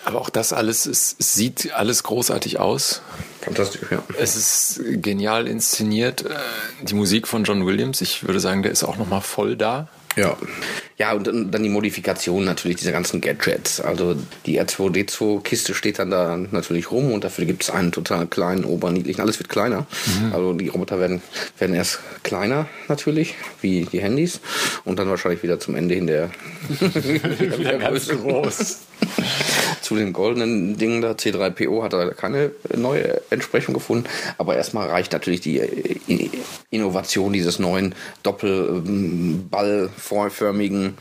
Aber 0.05 0.21
auch 0.21 0.31
das 0.31 0.53
alles, 0.53 0.87
es 0.87 1.17
sieht 1.19 1.73
alles 1.75 2.05
großartig 2.05 2.61
aus. 2.61 3.03
Fantastisch, 3.41 3.83
ja. 3.91 4.03
Es 4.19 4.37
ist 4.37 4.81
genial 5.03 5.49
inszeniert. 5.49 6.25
Äh, 6.25 6.35
die 6.83 6.95
Musik 6.95 7.27
von 7.27 7.43
John 7.43 7.67
Williams, 7.67 8.01
ich 8.01 8.25
würde 8.25 8.39
sagen, 8.39 8.63
der 8.63 8.71
ist 8.71 8.85
auch 8.85 8.99
nochmal 8.99 9.21
voll 9.21 9.57
da. 9.57 9.89
Ja. 10.15 10.37
Ja, 10.99 11.13
und 11.13 11.27
dann 11.27 11.63
die 11.63 11.69
Modifikation 11.69 12.47
natürlich 12.47 12.79
dieser 12.79 12.93
ganzen 12.93 13.21
Gadgets. 13.21 13.83
Also 13.83 14.17
die 14.47 14.59
R2D2-Kiste 14.59 15.75
steht 15.75 15.99
dann 15.99 16.11
da 16.11 16.39
natürlich 16.39 16.91
rum 16.91 17.13
und 17.13 17.23
dafür 17.23 17.45
gibt 17.45 17.65
es 17.65 17.71
einen 17.71 17.93
total 17.93 18.27
kleinen, 18.27 18.65
oberniedlichen. 18.65 19.21
Alles 19.21 19.39
wird 19.39 19.51
kleiner. 19.51 19.87
Mhm. 20.07 20.33
Also 20.33 20.53
die 20.55 20.69
Roboter 20.69 20.99
werden, 20.99 21.21
werden 21.59 21.77
erst 21.77 22.01
kleiner 22.23 22.67
natürlich, 22.89 23.35
wie 23.61 23.85
die 23.85 24.01
Handys. 24.01 24.41
Und 24.85 24.99
dann 24.99 25.11
wahrscheinlich 25.11 25.43
wieder 25.43 25.61
zum 25.61 25.75
Ende 25.75 25.95
hin 25.95 26.07
der, 26.07 26.31
wieder 27.59 27.77
ganz 27.77 28.09
groß. 28.09 28.79
Zu 29.87 29.95
den 29.95 30.13
goldenen 30.13 30.77
Dingen 30.77 31.01
da, 31.01 31.13
C3PO 31.13 31.85
hat 31.85 31.93
er 31.93 32.13
keine 32.13 32.51
neue 32.75 33.21
Entsprechung 33.31 33.73
gefunden. 33.73 34.09
Aber 34.37 34.57
erstmal 34.57 34.89
reicht 34.89 35.13
natürlich 35.13 35.43
die 35.43 35.63
Innovation 36.71 37.33
dieses 37.33 37.61
neuen 37.61 37.95
Doppelballförmigen. 38.25 40.99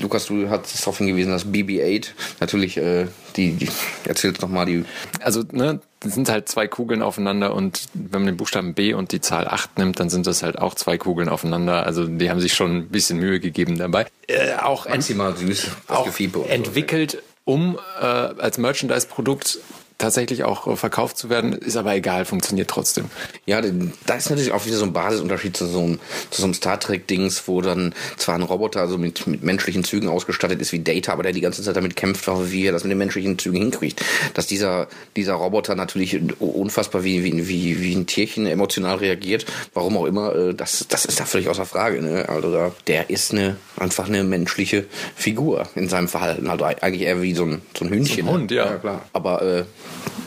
Lukas, 0.00 0.26
du 0.26 0.50
hast 0.50 0.82
darauf 0.82 0.98
hingewiesen, 0.98 1.32
dass 1.32 1.46
BB-8 1.46 2.08
natürlich 2.40 2.76
äh, 2.76 3.06
die, 3.36 3.52
die 3.52 3.70
erzählt 4.04 4.42
nochmal 4.42 4.66
die. 4.66 4.84
Also, 5.20 5.42
ne, 5.52 5.80
das 6.00 6.12
sind 6.12 6.28
halt 6.28 6.50
zwei 6.50 6.66
Kugeln 6.66 7.00
aufeinander 7.00 7.54
und 7.54 7.86
wenn 7.94 8.20
man 8.20 8.26
den 8.26 8.36
Buchstaben 8.36 8.74
B 8.74 8.92
und 8.92 9.12
die 9.12 9.22
Zahl 9.22 9.48
8 9.48 9.78
nimmt, 9.78 9.98
dann 9.98 10.10
sind 10.10 10.26
das 10.26 10.42
halt 10.42 10.58
auch 10.58 10.74
zwei 10.74 10.98
Kugeln 10.98 11.30
aufeinander. 11.30 11.86
Also 11.86 12.06
die 12.06 12.28
haben 12.28 12.40
sich 12.40 12.52
schon 12.52 12.76
ein 12.76 12.88
bisschen 12.88 13.18
Mühe 13.18 13.40
gegeben 13.40 13.78
dabei. 13.78 14.04
Äh, 14.26 14.56
auch 14.60 14.86
maximal 14.86 15.34
süß, 15.34 15.68
auch 15.88 16.06
entwickelt, 16.50 17.22
um 17.44 17.78
äh, 18.00 18.04
als 18.04 18.58
Merchandise-Produkt 18.58 19.58
tatsächlich 20.04 20.44
auch 20.44 20.76
verkauft 20.76 21.16
zu 21.16 21.30
werden, 21.30 21.52
ist 21.52 21.76
aber 21.76 21.94
egal, 21.94 22.24
funktioniert 22.26 22.68
trotzdem. 22.68 23.06
Ja, 23.46 23.62
da 23.62 24.14
ist 24.14 24.28
natürlich 24.28 24.52
auch 24.52 24.66
wieder 24.66 24.76
so 24.76 24.84
ein 24.84 24.92
Basisunterschied 24.92 25.56
zu 25.56 25.66
so 25.66 25.80
einem, 25.80 25.98
zu 26.30 26.42
so 26.42 26.44
einem 26.44 26.54
Star 26.54 26.78
Trek-Dings, 26.78 27.48
wo 27.48 27.62
dann 27.62 27.94
zwar 28.16 28.34
ein 28.34 28.42
Roboter 28.42 28.80
also 28.80 28.98
mit, 28.98 29.26
mit 29.26 29.42
menschlichen 29.42 29.82
Zügen 29.82 30.08
ausgestattet 30.08 30.60
ist 30.60 30.72
wie 30.72 30.80
Data, 30.80 31.12
aber 31.12 31.22
der 31.22 31.32
die 31.32 31.40
ganze 31.40 31.62
Zeit 31.62 31.76
damit 31.76 31.96
kämpft, 31.96 32.28
wie 32.28 32.66
er 32.66 32.72
das 32.72 32.84
mit 32.84 32.90
den 32.90 32.98
menschlichen 32.98 33.38
Zügen 33.38 33.56
hinkriegt. 33.56 34.04
Dass 34.34 34.46
dieser, 34.46 34.88
dieser 35.16 35.34
Roboter 35.34 35.74
natürlich 35.74 36.20
unfassbar 36.38 37.02
wie, 37.02 37.24
wie, 37.24 37.48
wie, 37.48 37.80
wie 37.80 37.94
ein 37.94 38.06
Tierchen 38.06 38.46
emotional 38.46 38.96
reagiert, 38.96 39.46
warum 39.72 39.96
auch 39.96 40.04
immer, 40.04 40.34
äh, 40.34 40.54
das, 40.54 40.86
das 40.88 41.06
ist 41.06 41.18
da 41.18 41.24
völlig 41.24 41.48
außer 41.48 41.64
Frage. 41.64 42.02
Ne? 42.02 42.28
Also 42.28 42.52
da, 42.52 42.72
der 42.86 43.08
ist 43.08 43.32
eine, 43.32 43.56
einfach 43.76 44.06
eine 44.08 44.22
menschliche 44.22 44.84
Figur 45.16 45.66
in 45.74 45.88
seinem 45.88 46.08
Verhalten. 46.08 46.48
Also 46.48 46.64
eigentlich 46.64 47.02
eher 47.02 47.22
wie 47.22 47.34
so 47.34 47.44
ein, 47.44 47.62
so 47.76 47.86
ein 47.86 47.90
Hündchen. 47.90 48.26
So 48.26 48.30
ein 48.30 48.40
Hund, 48.40 48.50
ja. 48.50 48.66
ja 48.66 48.76
klar. 48.76 49.06
Aber 49.12 49.42
äh, 49.42 49.64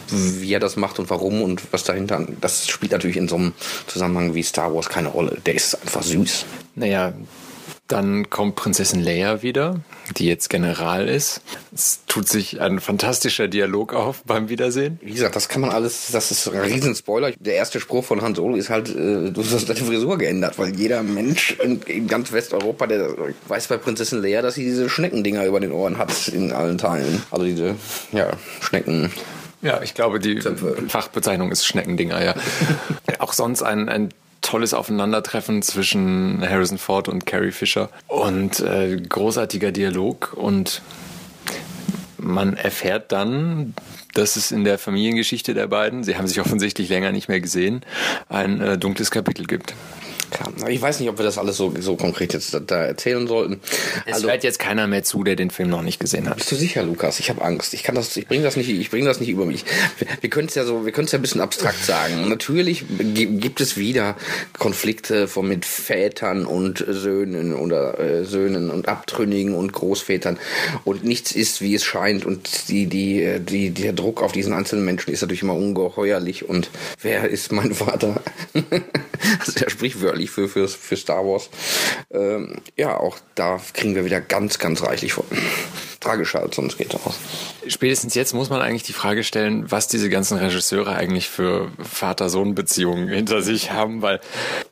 wie 0.10 0.54
er 0.54 0.60
das 0.60 0.76
macht 0.76 1.00
und 1.00 1.10
warum 1.10 1.42
und 1.42 1.62
was 1.72 1.84
dahinter, 1.84 2.26
das 2.42 2.68
spielt 2.68 2.92
natürlich 2.92 3.18
in 3.18 3.28
so 3.28 3.36
einem 3.36 3.54
Zusammenhang 3.88 4.34
wie 4.34 4.44
Star 4.44 4.74
Wars 4.74 4.90
keine 4.90 5.10
Rolle. 5.10 5.38
Der 5.46 5.56
ist 5.56 5.76
einfach 5.82 6.04
süß. 6.04 6.46
Naja, 6.76 7.14
dann 7.88 8.30
kommt 8.30 8.56
Prinzessin 8.56 9.02
Leia 9.02 9.42
wieder, 9.44 9.80
die 10.18 10.26
jetzt 10.26 10.50
General 10.50 11.08
ist. 11.08 11.42
Es 11.74 12.02
tut 12.08 12.28
sich 12.28 12.60
ein 12.60 12.82
fantastischer 12.82 13.48
Dialog 13.48 13.94
auf 13.94 14.24
beim 14.26 14.50
Wiedersehen. 14.50 15.00
Wie 15.02 15.14
gesagt, 15.14 15.38
das 15.38 15.48
kann 15.48 15.62
man 15.62 15.70
alles, 15.70 16.10
das 16.12 16.32
ist 16.32 16.50
ein 16.50 16.60
Riesenspoiler. 16.60 17.32
Der 17.40 17.56
erste 17.56 17.80
Spruch 17.80 18.04
von 18.04 18.22
Han 18.22 18.36
Solo 18.36 18.56
ist 18.58 18.70
halt, 18.70 18.90
äh, 18.90 19.32
du 19.32 19.42
hast 19.42 19.70
deine 19.70 19.80
Frisur 19.80 20.18
geändert, 20.18 20.60
weil 20.60 20.76
jeder 20.76 21.02
Mensch 21.02 21.58
in, 21.64 21.82
in, 21.84 22.08
ganz 22.08 22.34
Westeuropa, 22.34 22.88
der 22.88 23.10
weiß 23.48 23.68
bei 23.68 23.78
Prinzessin 23.78 24.22
Leia, 24.22 24.42
dass 24.42 24.56
sie 24.56 24.66
diese 24.66 24.90
Schneckendinger 24.90 25.46
über 25.46 25.62
den 25.62 25.72
Ohren 25.72 25.98
hat 25.98 26.28
in 26.28 26.52
allen 26.52 26.78
Teilen. 26.78 27.24
Also 27.32 27.46
diese, 27.46 27.76
ja, 28.12 28.32
Schnecken. 28.60 29.12
Ja, 29.62 29.82
ich 29.82 29.94
glaube, 29.94 30.20
die 30.20 30.40
Zöpfe. 30.40 30.78
Fachbezeichnung 30.88 31.52
ist 31.52 31.66
Schneckendinger, 31.66 32.24
ja. 32.24 32.36
Auch 33.20 33.34
sonst 33.34 33.64
ein, 33.64 33.90
ein 33.90 34.10
tolles 34.42 34.74
Aufeinandertreffen 34.74 35.62
zwischen 35.62 36.48
Harrison 36.48 36.78
Ford 36.78 37.10
und 37.10 37.26
Carrie 37.26 37.52
Fisher 37.52 37.90
und 38.08 38.60
äh, 38.60 38.98
großartiger 38.98 39.72
Dialog 39.72 40.34
und 40.34 40.82
man 42.18 42.56
erfährt 42.56 43.12
dann, 43.12 43.74
dass 44.14 44.36
es 44.36 44.52
in 44.52 44.64
der 44.64 44.78
Familiengeschichte 44.78 45.54
der 45.54 45.68
beiden, 45.68 46.04
sie 46.04 46.18
haben 46.18 46.28
sich 46.28 46.42
offensichtlich 46.42 46.90
länger 46.90 47.12
nicht 47.12 47.28
mehr 47.28 47.40
gesehen, 47.40 47.82
ein 48.30 48.62
äh, 48.62 48.78
dunkles 48.78 49.12
Kapitel 49.12 49.46
gibt. 49.46 49.76
Klar. 50.32 50.52
Ich 50.70 50.82
weiß 50.82 51.00
nicht, 51.00 51.10
ob 51.10 51.18
wir 51.18 51.26
das 51.26 51.38
alles 51.38 51.58
so, 51.58 51.74
so 51.80 51.96
konkret 51.96 52.34
jetzt 52.34 52.54
da, 52.54 52.60
da 52.60 52.84
erzählen 52.84 53.28
sollten. 53.28 53.60
Es 54.06 54.16
also, 54.16 54.30
hört 54.30 54.44
jetzt 54.44 54.60
keiner 54.60 54.88
mehr 54.88 55.04
zu, 55.04 55.24
der 55.24 55.36
den 55.36 55.52
Film 55.52 55.70
noch 55.70 55.82
nicht 55.82 56.00
gesehen 56.00 56.30
hat. 56.30 56.38
Bist 56.38 56.52
du 56.52 56.56
sicher, 56.56 56.84
Lukas? 56.84 57.20
Ich 57.20 57.30
habe 57.30 57.42
Angst. 57.42 57.74
Ich 57.74 57.84
kann 57.84 57.96
das, 57.96 58.16
ich 58.18 58.28
bringe 58.28 58.44
das 58.44 58.58
nicht, 58.58 58.70
ich 58.70 58.90
bringe 58.90 59.06
das 59.06 59.20
nicht 59.20 59.30
über 59.30 59.46
mich. 59.46 59.64
Wir, 59.98 60.08
wir 60.22 60.30
können 60.30 60.48
es 60.48 60.56
ja 60.56 60.66
so, 60.66 60.86
wir 60.86 60.92
können 60.92 61.06
es 61.06 61.12
ja 61.12 61.20
ein 61.20 61.22
bisschen 61.22 61.42
abstrakt 61.42 61.84
sagen. 61.84 62.28
Natürlich 62.30 62.86
gibt 62.90 63.62
es 63.62 63.78
wieder 63.78 64.16
Konflikte 64.58 65.28
von 65.28 65.48
mit 65.48 65.66
Vätern 65.66 66.46
und 66.46 66.84
Söhnen 66.88 67.54
oder 67.54 68.00
äh, 68.00 68.26
Söhnen 68.26 68.70
und 68.70 68.88
Abtrünnigen 68.88 69.56
und 69.56 69.74
Großvätern 69.74 70.38
und 70.84 71.04
nichts 71.04 71.32
ist, 71.32 71.62
wie 71.62 71.76
es 71.76 71.84
scheint 71.84 72.26
und 72.26 72.70
die, 72.70 72.88
die, 72.88 73.24
äh, 73.24 73.40
die, 73.40 73.70
der 73.70 73.94
Druck 73.94 74.22
auf 74.22 74.32
diesen 74.32 74.54
einzelnen 74.54 74.86
Menschen 74.86 75.14
ist 75.14 75.22
natürlich 75.22 75.44
immer 75.44 75.56
ungeheuerlich 75.56 76.48
und 76.50 76.70
wer 77.02 77.30
ist 77.30 77.52
mein 77.52 77.74
Vater? 77.74 78.22
also 79.40 79.60
er 79.60 79.70
sprichwörtlich 79.70 80.17
sprichwörtlich 80.18 80.32
für, 80.32 80.48
für, 80.48 80.68
für 80.68 80.96
Star 80.96 81.24
Wars. 81.26 81.50
Ähm, 82.12 82.62
ja, 82.76 82.98
auch 82.98 83.18
da 83.36 83.60
kriegen 83.74 83.96
wir 83.96 84.06
wieder 84.06 84.22
ganz, 84.22 84.60
ganz 84.60 84.84
reichlich 84.84 85.14
vor. 85.14 85.26
Tragischer 86.00 86.42
als 86.42 86.56
sonst 86.56 86.78
geht 86.78 86.94
aus. 86.96 87.18
Spätestens 87.68 88.16
jetzt 88.16 88.34
muss 88.34 88.50
man 88.50 88.62
eigentlich 88.62 88.84
die 88.84 88.94
Frage 88.94 89.24
stellen, 89.24 89.70
was 89.70 89.88
diese 89.88 90.10
ganzen 90.10 90.38
Regisseure 90.38 90.96
eigentlich 90.96 91.28
für 91.28 91.72
Vater-Sohn-Beziehungen 91.80 93.08
hinter 93.08 93.42
sich 93.42 93.72
haben, 93.72 94.02
weil, 94.02 94.20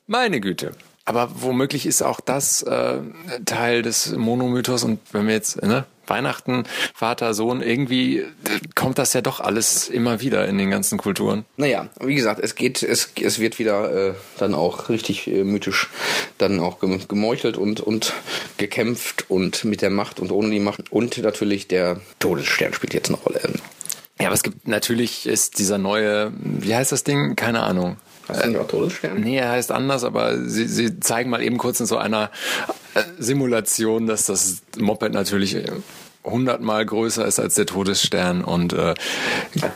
meine 0.08 0.40
Güte, 0.40 0.72
aber 1.06 1.30
womöglich 1.36 1.86
ist 1.86 2.02
auch 2.02 2.20
das 2.20 2.64
äh, 2.64 2.98
Teil 3.46 3.82
des 3.84 4.16
Monomythos 4.16 4.84
und 4.84 5.00
wenn 5.12 5.28
wir 5.28 5.36
jetzt, 5.36 5.62
ne, 5.62 5.86
Weihnachten, 6.08 6.66
Vater, 6.94 7.34
Sohn, 7.34 7.62
irgendwie 7.62 8.26
kommt 8.76 8.98
das 8.98 9.14
ja 9.14 9.22
doch 9.22 9.40
alles 9.40 9.90
immer 9.90 10.22
wieder 10.22 10.48
in 10.48 10.58
den 10.58 10.70
ganzen 10.70 10.98
Kulturen. 10.98 11.46
Naja, 11.58 11.88
wie 12.00 12.16
gesagt, 12.16 12.40
es 12.44 12.56
geht, 12.56 12.84
es, 12.84 13.12
es 13.20 13.40
wird 13.40 13.60
wieder 13.60 14.10
äh, 14.10 14.14
dann 14.38 14.54
auch 14.54 14.90
richtig 14.90 15.28
äh, 15.28 15.44
mythisch 15.44 15.90
dann 16.38 16.60
auch 16.60 16.80
gemeuchelt 16.80 17.58
und, 17.58 17.80
und 17.80 18.14
gekämpft 18.58 19.26
und 19.30 19.64
mit 19.64 19.82
der 19.82 19.90
Macht 19.90 20.20
und 20.20 20.32
ohne 20.32 20.50
die 20.50 20.60
Macht. 20.60 20.92
Und 20.92 21.18
natürlich 21.18 21.68
der 21.68 22.02
Todesstern 22.20 22.74
spielt 22.74 22.94
jetzt 22.94 23.10
eine 23.10 23.18
Rolle. 23.18 23.40
Ja, 24.20 24.28
aber 24.28 24.36
es 24.36 24.44
gibt 24.44 24.68
natürlich 24.68 25.26
ist 25.26 25.60
dieser 25.60 25.78
neue, 25.78 26.32
wie 26.40 26.74
heißt 26.74 26.92
das 26.92 27.04
Ding? 27.04 27.36
Keine 27.36 27.64
Ahnung. 27.64 27.98
Du 28.28 28.48
nicht 28.48 28.60
auch 28.60 28.68
Todesstern? 28.68 29.22
Nee, 29.22 29.38
er 29.38 29.52
heißt 29.52 29.72
anders, 29.72 30.04
aber 30.04 30.40
sie, 30.48 30.68
sie 30.68 31.00
zeigen 31.00 31.30
mal 31.30 31.44
eben 31.44 31.58
kurz 31.58 31.80
in 31.80 31.86
so 31.86 31.98
einer 31.98 32.32
äh, 32.96 33.02
Simulation, 33.20 34.08
dass 34.08 34.26
das 34.26 34.64
Moped 34.78 35.14
natürlich 35.14 35.58
hundertmal 36.24 36.86
größer 36.86 37.26
ist 37.26 37.40
als 37.40 37.56
der 37.56 37.66
Todesstern 37.66 38.44
und 38.44 38.74
äh, 38.74 38.96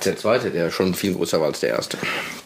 der 0.03 0.17
zweite, 0.17 0.49
der 0.49 0.71
schon 0.71 0.95
viel 0.95 1.13
größer 1.13 1.39
war 1.39 1.47
als 1.47 1.59
der 1.59 1.69
erste. 1.69 1.97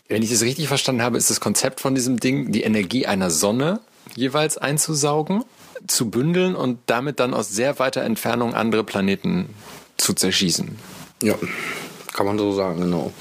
Wenn 0.10 0.22
ich 0.22 0.30
das 0.30 0.42
richtig 0.42 0.68
verstanden 0.68 1.02
habe, 1.02 1.18
ist 1.18 1.30
das 1.30 1.40
Konzept 1.40 1.80
von 1.80 1.96
diesem 1.96 2.20
Ding, 2.20 2.52
die 2.52 2.64
Energie 2.64 3.08
einer 3.08 3.30
Sonne 3.30 3.80
jeweils 4.16 4.58
einzusaugen, 4.58 5.46
zu 5.88 6.10
bündeln 6.10 6.56
und 6.56 6.80
damit 6.86 7.20
dann 7.20 7.34
aus 7.34 7.50
sehr 7.50 7.80
weiter 7.80 8.02
Entfernung 8.02 8.54
andere 8.54 8.84
Planeten 8.84 9.50
zu 9.98 10.14
zerschießen. 10.14 10.78
Ja, 11.22 11.36
kann 12.14 12.26
man 12.26 12.38
so 12.38 12.52
sagen, 12.54 12.82
genau. 12.82 13.12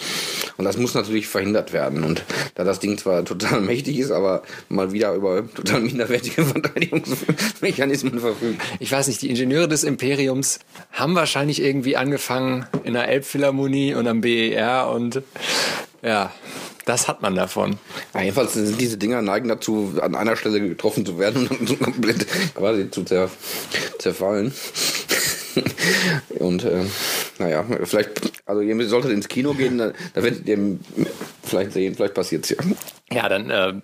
Und 0.57 0.65
das 0.65 0.77
muss 0.77 0.95
natürlich 0.95 1.27
verhindert 1.29 1.73
werden. 1.73 2.05
Und 2.05 2.25
da 2.55 2.65
das 2.65 2.81
Ding 2.81 2.99
zwar 2.99 3.25
total 3.25 3.61
mächtig 3.63 3.99
ist, 3.99 4.11
aber 4.11 4.43
mal 4.69 4.93
wieder 4.93 5.15
über 5.15 5.45
total 5.55 5.81
minderwertige 5.81 6.45
Verteidigungsmechanismen 6.47 8.21
verfügt. 8.21 8.61
Ich 8.81 8.91
weiß 8.93 9.09
nicht, 9.09 9.23
die 9.23 9.31
Ingenieure 9.31 9.69
des 9.69 9.85
Imperiums 9.85 10.61
haben 10.93 11.15
wahrscheinlich 11.15 11.63
irgendwie 11.63 11.97
angefangen 11.97 12.67
in 12.85 12.95
der 12.95 13.09
Elbphilharmonie 13.09 13.95
und 13.95 14.07
am 14.07 14.21
BER 14.21 14.91
und 14.91 15.23
ja, 16.03 16.33
das 16.85 17.07
hat 17.07 17.23
man 17.23 17.35
davon. 17.35 17.79
Ja, 18.13 18.23
jedenfalls 18.23 18.55
sind 18.55 18.81
diese 18.81 18.99
Dinger 18.99 19.23
neigen 19.23 19.49
dazu, 19.49 19.95
an 20.01 20.15
einer 20.15 20.37
Stelle 20.37 20.61
getroffen 20.61 21.07
zu 21.07 21.19
werden 21.19 21.47
und 21.47 21.71
dann 21.71 21.79
komplett 21.79 22.27
quasi 22.55 22.91
zu 22.91 23.05
zerfallen. 23.99 24.53
und 26.39 26.65
äh, 26.65 26.85
naja, 27.39 27.65
vielleicht, 27.85 28.33
also 28.47 28.61
ihr 28.61 28.89
solltet 28.89 29.13
ins 29.13 29.29
Kino 29.29 29.55
gehen, 29.55 29.79
da, 29.79 29.93
da 30.15 30.23
werdet 30.23 30.47
ihr 30.47 30.79
vielleicht 31.43 31.73
sehen, 31.73 31.95
vielleicht 31.95 32.15
passiert 32.15 32.45
es 32.45 32.51
ja. 32.51 32.57
Ja, 33.13 33.29
dann 33.29 33.51
äh, 33.51 33.75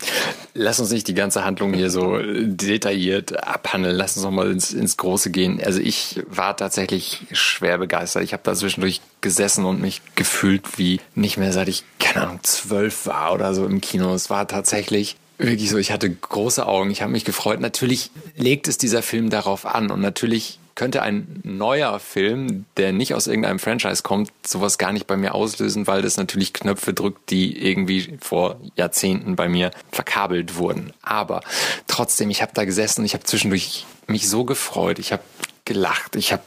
lass 0.55 0.81
uns 0.81 0.91
nicht 0.91 1.07
die 1.07 1.15
ganze 1.15 1.45
Handlung 1.45 1.75
hier 1.75 1.91
so 1.91 2.19
detailliert 2.19 3.45
abhandeln. 3.45 3.95
Lass 3.95 4.17
uns 4.17 4.25
noch 4.25 4.31
mal 4.31 4.51
ins, 4.51 4.73
ins 4.73 4.97
Große 4.97 5.31
gehen. 5.31 5.61
Also 5.63 5.81
ich 5.81 6.23
war 6.29 6.57
tatsächlich 6.57 7.27
schwer 7.33 7.79
begeistert. 7.79 8.23
Ich 8.23 8.33
habe 8.33 8.43
da 8.45 8.55
zwischendurch 8.55 9.03
gesessen 9.21 9.67
und 9.67 9.83
mich 9.83 10.01
gefühlt 10.15 10.79
wie 10.79 11.01
nicht 11.15 11.37
mehr 11.37 11.53
seit 11.53 11.69
ich, 11.69 11.85
keine 11.99 12.27
Ahnung, 12.27 12.41
zwölf 12.43 13.07
war 13.07 13.35
oder 13.35 13.53
so 13.55 13.67
im 13.67 13.81
Kino. 13.83 14.15
Es 14.15 14.31
war 14.31 14.49
tatsächlich 14.49 15.17
wirklich 15.37 15.71
so, 15.71 15.79
ich 15.79 15.93
hatte 15.93 16.11
große 16.11 16.67
Augen. 16.67 16.91
Ich 16.91 17.03
habe 17.03 17.13
mich 17.13 17.25
gefreut. 17.25 17.61
Natürlich 17.61 18.11
legt 18.37 18.67
es 18.67 18.79
dieser 18.79 19.03
Film 19.03 19.31
darauf 19.31 19.67
an 19.67 19.91
und 19.91 20.01
natürlich 20.01 20.59
könnte 20.79 21.03
ein 21.03 21.41
neuer 21.43 21.99
Film, 21.99 22.65
der 22.77 22.93
nicht 22.93 23.13
aus 23.13 23.27
irgendeinem 23.27 23.59
Franchise 23.59 24.05
kommt, 24.05 24.31
sowas 24.47 24.79
gar 24.79 24.93
nicht 24.93 25.09
bei 25.09 25.17
mir 25.17 25.35
auslösen, 25.35 25.89
weil 25.89 26.03
das 26.03 26.17
natürlich 26.17 26.53
Knöpfe 26.53 26.95
drückt, 26.95 27.31
die 27.31 27.67
irgendwie 27.69 28.17
vor 28.21 28.61
Jahrzehnten 28.77 29.35
bei 29.35 29.49
mir 29.49 29.73
verkabelt 29.91 30.55
wurden. 30.55 30.93
Aber 31.03 31.41
trotzdem, 31.89 32.31
ich 32.31 32.43
habe 32.43 32.53
da 32.55 32.65
gesessen 32.65 33.01
und 33.01 33.07
ich 33.07 33.15
habe 33.15 33.25
zwischendurch 33.25 33.87
mich 34.07 34.29
so 34.29 34.45
gefreut. 34.45 35.01
Ich 35.01 35.11
habe 35.11 35.25
gelacht. 35.65 36.15
Ich 36.15 36.33
habe 36.33 36.43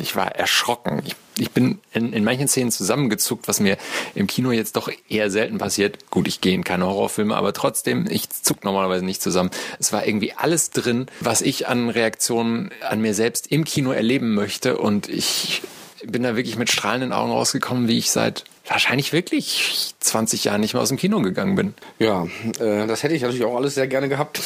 ich 0.00 0.16
war 0.16 0.34
erschrocken. 0.34 1.02
Ich, 1.04 1.16
ich 1.38 1.50
bin 1.50 1.80
in, 1.92 2.12
in 2.12 2.24
manchen 2.24 2.48
Szenen 2.48 2.70
zusammengezuckt, 2.70 3.48
was 3.48 3.60
mir 3.60 3.76
im 4.14 4.26
Kino 4.26 4.52
jetzt 4.52 4.76
doch 4.76 4.90
eher 5.08 5.30
selten 5.30 5.58
passiert. 5.58 6.10
Gut, 6.10 6.28
ich 6.28 6.40
gehe 6.40 6.54
in 6.54 6.64
keine 6.64 6.86
Horrorfilme, 6.86 7.36
aber 7.36 7.52
trotzdem, 7.52 8.06
ich 8.08 8.28
zuck 8.30 8.64
normalerweise 8.64 9.04
nicht 9.04 9.22
zusammen. 9.22 9.50
Es 9.78 9.92
war 9.92 10.06
irgendwie 10.06 10.32
alles 10.32 10.70
drin, 10.70 11.06
was 11.20 11.42
ich 11.42 11.68
an 11.68 11.90
Reaktionen 11.90 12.70
an 12.88 13.00
mir 13.00 13.14
selbst 13.14 13.50
im 13.50 13.64
Kino 13.64 13.92
erleben 13.92 14.34
möchte 14.34 14.78
und 14.78 15.08
ich 15.08 15.62
bin 16.04 16.22
da 16.22 16.36
wirklich 16.36 16.56
mit 16.56 16.70
strahlenden 16.70 17.12
Augen 17.12 17.30
rausgekommen, 17.30 17.88
wie 17.88 17.98
ich 17.98 18.10
seit 18.10 18.44
wahrscheinlich 18.70 19.12
wirklich 19.12 19.94
20 19.98 20.44
Jahren 20.44 20.60
nicht 20.60 20.74
mehr 20.74 20.82
aus 20.82 20.88
dem 20.88 20.96
Kino 20.96 21.20
gegangen 21.20 21.56
bin. 21.56 21.74
Ja, 21.98 22.26
äh, 22.60 22.86
das 22.86 23.02
hätte 23.02 23.14
ich 23.14 23.22
natürlich 23.22 23.44
auch 23.44 23.56
alles 23.56 23.74
sehr 23.74 23.88
gerne 23.88 24.08
gehabt, 24.08 24.40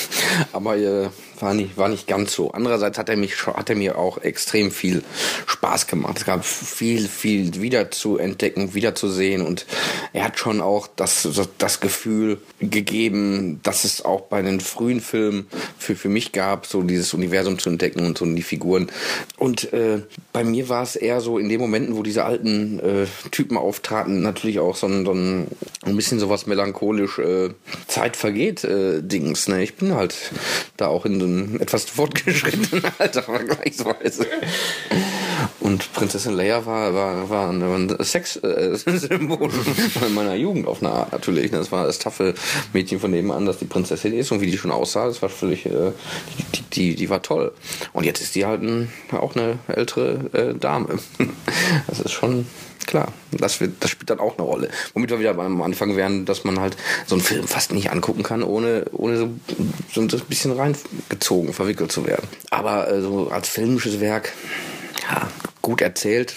aber 0.53 0.77
äh, 0.79 1.09
war 1.41 1.53
nicht, 1.53 1.77
war 1.77 1.89
nicht 1.89 2.07
ganz 2.07 2.33
so. 2.33 2.51
Andererseits 2.53 2.97
hat 2.97 3.11
er 3.11 3.17
mich, 3.17 3.47
hat 3.47 3.69
er 3.69 3.77
mir 3.77 3.99
auch 3.99 4.19
extrem 4.19 4.71
viel 4.71 5.03
Spaß 5.47 5.87
gemacht. 5.87 6.17
Es 6.17 6.25
gab 6.25 6.45
viel, 6.45 7.07
viel 7.07 7.61
wieder 7.61 7.91
zu 7.91 8.17
entdecken, 8.17 8.75
wieder 8.75 8.95
zu 8.95 9.09
sehen 9.09 9.43
und 9.43 9.67
er 10.15 10.25
hat 10.25 10.39
schon 10.39 10.63
auch 10.63 10.89
das, 10.97 11.29
das 11.59 11.81
Gefühl 11.81 12.41
gegeben, 12.61 13.61
dass 13.63 13.85
es 13.85 14.05
auch 14.05 14.23
bei 14.23 14.41
den 14.41 14.61
frühen 14.61 15.01
Filmen 15.03 15.47
für, 15.79 15.97
für 15.97 16.09
mich 16.09 16.33
gab, 16.33 16.67
so 16.67 16.83
dieses 16.83 17.13
Universum 17.13 17.59
zu 17.59 17.69
entdecken 17.69 18.07
und 18.07 18.17
so 18.17 18.25
die 18.25 18.43
Figuren. 18.43 18.91
Und 19.37 19.73
äh, 19.75 20.01
bei 20.33 20.45
mir 20.45 20.71
war 20.71 20.83
es 20.83 20.97
eher 20.97 21.21
so 21.21 21.39
in 21.39 21.51
den 21.51 21.61
Momenten, 21.61 21.97
wo 21.97 22.03
diese 22.03 22.25
alten 22.25 22.81
äh, 22.81 23.07
Typen 23.31 23.59
auftraten, 23.59 24.14
natürlich 24.23 24.59
auch 24.59 24.77
so 24.77 24.87
ein, 24.87 25.05
so 25.05 25.13
ein, 25.13 25.47
ein 25.83 25.97
bisschen 25.97 26.19
sowas 26.19 26.47
melancholisch 26.47 27.19
äh, 27.19 27.51
Zeit 27.87 28.17
vergeht 28.17 28.65
äh, 28.65 29.03
Dings. 29.03 29.49
Ne? 29.49 29.63
Ich 29.63 29.77
bin 29.77 29.95
halt 29.95 30.15
da 30.77 30.89
auch 30.89 31.05
in 31.05 31.15
einem 31.15 31.61
etwas 31.61 31.85
fortgeschrittenen 31.91 32.85
Alter 32.99 33.23
vergleichsweise. 33.23 34.27
Und 35.61 35.93
Prinzessin 35.93 36.35
Leia 36.35 36.67
war, 36.67 36.95
war, 36.95 37.31
war 37.31 37.51
ein 37.51 37.97
Sex-Symbol 37.99 39.51
äh, 39.51 40.07
in 40.07 40.15
meiner 40.15 40.35
Jugend 40.35 40.67
auf 40.67 40.83
eine 40.83 40.93
Art 40.93 41.13
natürlich. 41.13 41.51
Das 41.51 41.73
war 41.73 41.87
das 41.87 41.99
taffe 41.99 42.35
Mädchen 42.73 43.01
von 43.01 43.11
nebenan, 43.11 43.47
dass 43.47 43.59
die 43.59 43.65
Prinzessin 43.65 44.13
ist 44.13 44.31
und 44.33 44.41
wie 44.41 44.51
die 44.51 44.59
schon 44.59 44.71
aussah, 44.71 45.07
das 45.07 45.23
war 45.23 45.29
völlig, 45.29 45.67
äh, 45.67 45.93
die, 46.55 46.63
die, 46.73 46.95
die 46.95 47.11
war 47.11 47.23
toll. 47.23 47.53
Und 47.93 48.05
jetzt 48.05 48.21
ist 48.21 48.35
die 48.35 48.47
halt 48.47 48.63
ein, 48.63 48.93
auch 49.13 49.35
eine 49.35 49.59
ältere 49.69 50.31
äh, 50.33 50.55
Dame. 50.55 50.99
Das 51.87 52.01
ist 52.01 52.13
schon 52.13 52.47
klar, 52.87 53.13
das, 53.33 53.61
wird, 53.61 53.73
das 53.81 53.91
spielt 53.91 54.11
dann 54.11 54.21
auch 54.21 54.39
eine 54.39 54.47
Rolle. 54.47 54.69
Womit 54.93 55.11
wir 55.11 55.21
wieder 55.21 55.39
am 55.39 55.63
Anfang 55.63 55.97
wären, 55.97 56.25
dass 56.25 56.45
man 56.45 56.61
halt 56.61 56.77
so 57.07 57.15
einen 57.15 57.25
Film 57.25 57.47
fast 57.47 57.73
nicht 57.73 57.91
angucken 57.91 58.23
kann, 58.23 58.43
ohne, 58.43 58.85
ohne 58.93 59.17
so, 59.17 59.31
so 59.93 60.01
ein 60.01 60.09
bisschen 60.29 60.53
reingezogen, 60.53 61.53
verwickelt 61.53 61.93
zu 61.93 62.07
werden. 62.07 62.27
Aber 62.51 62.91
äh, 62.91 63.01
so 63.01 63.29
als 63.29 63.49
filmisches 63.49 64.01
Werk, 64.01 64.33
ja, 65.03 65.29
gut 65.63 65.81
erzählt, 65.81 66.35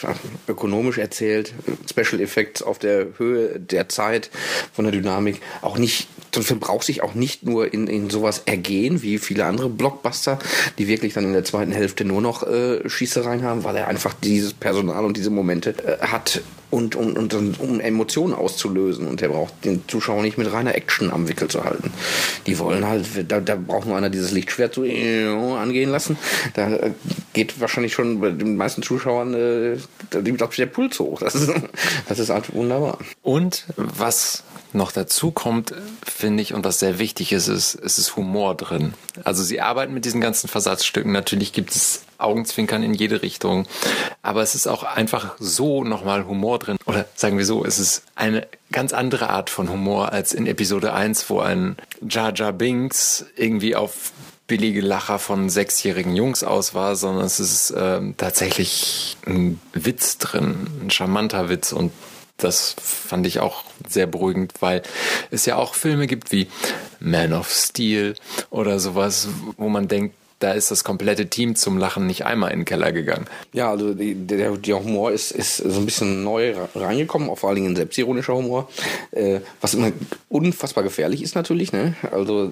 ökonomisch 0.48 0.98
erzählt, 0.98 1.54
Special 1.90 2.22
Effects 2.22 2.62
auf 2.62 2.80
der 2.80 3.08
Höhe 3.18 3.60
der 3.60 3.90
Zeit, 3.90 4.30
von 4.74 4.86
der 4.86 4.94
Dynamik, 4.94 5.42
auch 5.62 5.78
nicht 5.78 6.08
so 6.38 6.41
ein 6.41 6.45
Film 6.45 6.60
braucht 6.60 6.86
sich 6.86 7.02
auch 7.02 7.15
nicht 7.15 7.43
nur 7.43 7.73
in, 7.73 7.88
in 7.88 8.12
sowas 8.12 8.43
ergehen 8.45 9.02
wie 9.02 9.17
viele 9.17 9.45
andere 9.45 9.69
Blockbuster, 9.69 10.38
die 10.78 10.88
wirklich 10.88 11.13
dann 11.13 11.23
in 11.23 11.34
der 11.34 11.43
zweiten 11.43 11.71
Hälfte 11.71 12.06
nur 12.06 12.21
noch 12.21 12.43
äh, 12.43 12.88
Schießereien 12.88 13.43
haben, 13.43 13.63
weil 13.63 13.76
er 13.76 13.88
einfach 13.88 14.13
dieses 14.13 14.54
Personal 14.54 15.04
und 15.06 15.17
diese 15.17 15.32
Momente 15.32 15.71
äh, 15.71 16.06
hat 16.06 16.41
und, 16.69 16.95
und, 16.95 17.34
und 17.34 17.60
um 17.60 17.80
Emotionen 17.80 18.34
auszulösen. 18.34 19.08
Und 19.08 19.21
er 19.21 19.30
braucht 19.30 19.65
den 19.65 19.88
Zuschauer 19.88 20.21
nicht 20.21 20.38
mit 20.38 20.52
reiner 20.52 20.76
Action 20.76 21.12
am 21.12 21.28
Wickel 21.28 21.47
zu 21.47 21.63
halten. 21.63 21.91
Die 22.45 22.60
wollen 22.60 22.86
halt, 22.86 23.08
da, 23.32 23.39
da 23.39 23.56
braucht 23.56 23.88
nur 23.88 23.97
einer 23.97 24.10
dieses 24.10 24.32
Lichtschwert 24.32 24.76
so 24.76 24.84
äh, 24.84 25.26
angehen 25.26 25.89
lassen. 25.89 26.17
Da 26.54 26.71
äh, 26.71 26.91
geht 27.34 27.60
wahrscheinlich 27.60 27.93
schon 27.93 28.19
bei 28.19 28.30
den 28.30 28.58
meisten 28.58 28.84
Zuschauern 28.84 29.34
äh, 29.34 29.78
der 30.12 30.65
Puls 30.67 31.00
hoch. 31.00 31.19
Das 31.19 31.34
ist, 31.34 31.50
das 32.10 32.19
ist 32.19 32.30
halt 32.30 32.54
wunderbar. 32.54 33.00
Und 33.23 33.65
was 33.76 34.43
noch 34.78 34.92
dazu 34.92 35.32
kommt, 35.32 35.74
finde 36.06 36.42
ich, 36.42 36.54
und 36.54 36.63
was 36.63 36.80
sehr 36.80 37.00
wichtig 37.00 37.34
ist, 37.34 37.48
ist, 37.48 37.76
es 37.76 37.98
ist 37.98 38.16
Humor 38.16 38.56
drin. 38.56 38.94
Also 39.24 39.44
sie 39.44 39.60
arbeiten 39.60 39.94
mit 39.94 40.06
diesen 40.06 40.22
ganzen 40.22 40.48
Versatzstücken. 40.48 41.12
Natürlich 41.12 41.52
gibt 41.52 41.72
es 41.72 42.04
Augenzwinkern 42.18 42.84
in 42.84 42.94
jede 42.94 43.22
Richtung. 43.22 43.68
Aber 44.22 44.42
es 44.42 44.56
ist 44.56 44.68
auch 44.68 44.84
einfach 44.84 45.36
so 45.40 45.84
nochmal 45.84 46.26
Humor 46.26 46.60
drin. 46.60 46.78
Oder 46.86 47.06
sagen 47.16 47.38
wir 47.38 47.46
so, 47.46 47.66
es 47.66 47.80
ist 47.80 48.04
eine 48.16 48.48
ganz 48.72 48.94
andere 48.94 49.30
Art 49.30 49.50
von 49.50 49.70
Humor 49.70 50.12
als 50.12 50.34
in 50.34 50.48
Episode 50.48 50.94
1, 50.94 51.30
wo 51.30 51.40
ein 51.40 51.76
Jar 52.08 52.34
Jar 52.34 52.54
Binks 52.54 53.26
irgendwie 53.36 53.76
auf 53.76 54.13
billige 54.48 54.82
Lacher 54.82 55.20
von 55.20 55.50
sechsjährigen 55.50 56.16
Jungs 56.16 56.44
aus 56.44 56.74
war, 56.74 56.96
sondern 56.96 57.26
es 57.26 57.40
ist 57.40 57.74
ähm, 57.76 58.16
tatsächlich 58.16 59.18
ein 59.26 59.60
Witz 59.74 60.18
drin, 60.20 60.68
ein 60.82 60.90
charmanter 60.90 61.50
Witz 61.50 61.74
und 61.74 61.92
das 62.38 62.76
fand 62.80 63.26
ich 63.28 63.39
auch 63.39 63.63
sehr 63.88 64.08
beruhigend, 64.08 64.54
weil 64.60 64.84
es 65.32 65.45
ja 65.45 65.56
auch 65.56 65.73
Filme 65.73 66.08
gibt 66.08 66.32
wie 66.32 66.47
Man 67.00 67.34
of 67.34 67.50
Steel 67.50 68.15
oder 68.50 68.80
sowas, 68.80 69.28
wo 69.58 69.69
man 69.69 69.88
denkt, 69.88 70.15
da 70.39 70.52
ist 70.52 70.69
das 70.69 70.84
komplette 70.84 71.28
Team 71.28 71.56
zum 71.56 71.80
Lachen 71.80 72.06
nicht 72.06 72.26
einmal 72.26 72.52
in 72.52 72.60
den 72.60 72.65
Keller 72.65 72.91
gegangen. 72.91 73.26
Ja, 73.54 73.71
also 73.71 73.95
die, 73.95 74.13
der, 74.13 74.56
der 74.56 74.80
Humor 74.84 75.12
ist, 75.12 75.32
ist 75.32 75.58
so 75.58 75.80
ein 75.80 75.86
bisschen 75.86 76.23
neu 76.23 76.54
reingekommen, 76.76 77.30
auch 77.30 77.39
vor 77.39 77.50
allen 77.50 77.56
Dingen 77.56 77.76
selbstironischer 77.76 78.36
Humor, 78.36 78.69
äh, 79.12 79.39
was 79.62 79.73
immer 79.73 79.91
unfassbar 80.30 80.84
gefährlich 80.84 81.23
ist 81.23 81.34
natürlich. 81.34 81.71
Ne? 81.71 81.95
Also 82.12 82.52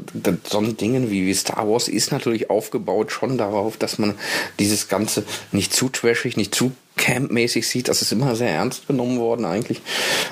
so 0.49 0.57
ein 0.57 0.77
Ding 0.77 1.11
wie, 1.11 1.27
wie 1.27 1.33
Star 1.35 1.69
Wars 1.69 1.87
ist 1.87 2.11
natürlich 2.11 2.49
aufgebaut 2.49 3.11
schon 3.11 3.37
darauf, 3.37 3.77
dass 3.77 3.99
man 3.99 4.15
dieses 4.57 4.87
Ganze 4.87 5.23
nicht 5.51 5.71
zu 5.71 5.89
trashig, 5.89 6.37
nicht 6.37 6.55
zu 6.55 6.71
campmäßig 6.97 7.67
sieht. 7.67 7.87
Das 7.87 8.01
ist 8.01 8.11
immer 8.11 8.35
sehr 8.35 8.49
ernst 8.49 8.87
genommen 8.87 9.19
worden 9.19 9.45
eigentlich. 9.45 9.81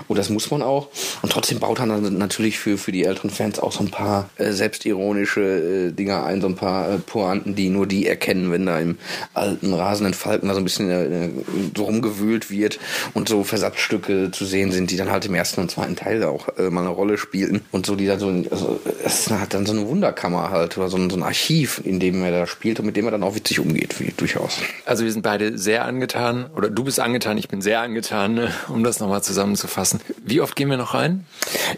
Und 0.08 0.18
das 0.18 0.30
muss 0.30 0.50
man 0.52 0.62
auch. 0.62 0.90
Und 1.22 1.32
trotzdem 1.32 1.60
baut 1.60 1.80
er 1.80 1.88
dann 1.88 2.18
natürlich 2.18 2.58
für, 2.60 2.78
für 2.78 2.92
die 2.92 3.04
älteren 3.04 3.30
Fans 3.30 3.60
auch 3.60 3.72
so 3.72 3.82
ein 3.82 3.92
paar 3.92 4.30
äh, 4.38 4.52
selbstironische 4.52 5.90
äh, 5.90 5.92
Dinger 5.92 6.26
ein, 6.26 6.42
so 6.42 6.48
ein 6.48 6.56
paar 6.56 6.90
äh, 6.90 6.98
Pointen, 6.98 7.56
die 7.56 7.70
nur 7.70 7.88
die 7.88 8.08
erkennen, 8.08 8.52
wenn 8.52 8.66
da 8.66 8.80
im 8.80 8.98
alten 9.34 9.74
rasenden 9.74 10.14
Falken 10.14 10.48
da 10.48 10.54
so 10.54 10.62
ein 10.62 10.64
bisschen 10.64 10.90
äh, 10.90 11.30
so 11.76 11.84
rumgewühlt 11.86 12.50
wird 12.50 12.80
und 13.14 13.30
so 13.30 13.44
Versatzstücke 13.44 14.32
zu 14.32 14.46
sehen 14.46 14.72
sind, 14.72 14.92
die 14.92 14.98
dann 14.98 15.12
halt 15.12 15.26
im 15.26 15.36
ersten 15.36 15.62
und 15.62 15.72
zweiten 15.72 15.96
Teil 15.96 16.24
auch 16.24 16.48
äh, 16.58 16.70
mal 16.70 16.82
eine 16.82 16.90
Rolle 16.90 17.18
spielten. 17.18 17.62
Und 17.72 17.86
so, 17.86 17.96
die 17.96 18.06
dann 18.06 18.20
so, 18.20 18.28
also, 18.28 18.80
es 19.04 19.30
hat 19.30 19.54
dann 19.54 19.66
so 19.66 19.74
eine 19.74 19.88
Wunderkammer 19.88 20.50
halt 20.50 20.78
oder 20.78 20.90
so 20.90 20.98
ein, 20.98 21.10
so 21.10 21.18
ein 21.18 21.24
Archiv, 21.24 21.82
in 21.84 22.00
dem 22.00 22.24
er 22.24 22.32
da 22.32 22.48
spielt 22.48 22.80
und 22.80 22.86
mit 22.86 22.96
dem 22.96 23.06
er 23.06 23.12
dann 23.12 23.24
auch 23.24 23.36
witzig 23.36 23.60
umgeht, 23.60 24.00
wie, 24.00 24.14
durchaus. 24.16 24.60
Also 24.86 25.04
wir 25.04 25.12
sind 25.12 25.22
beide 25.22 25.58
sehr 25.58 25.86
angetan 25.86 26.46
oder 26.56 26.70
du 26.70 26.84
bist 26.84 27.00
angetan, 27.00 27.38
ich 27.38 27.48
bin 27.48 27.62
sehr 27.62 27.82
angetan, 27.82 28.36
ne, 28.36 28.52
um 28.70 28.84
das 28.84 29.00
nochmal 29.00 29.24
zusammenzufassen. 29.24 30.02
Wie 30.26 30.40
oft 30.40 30.56
gehen 30.56 30.70
wir 30.70 30.78
noch 30.78 30.94
rein? 30.94 31.26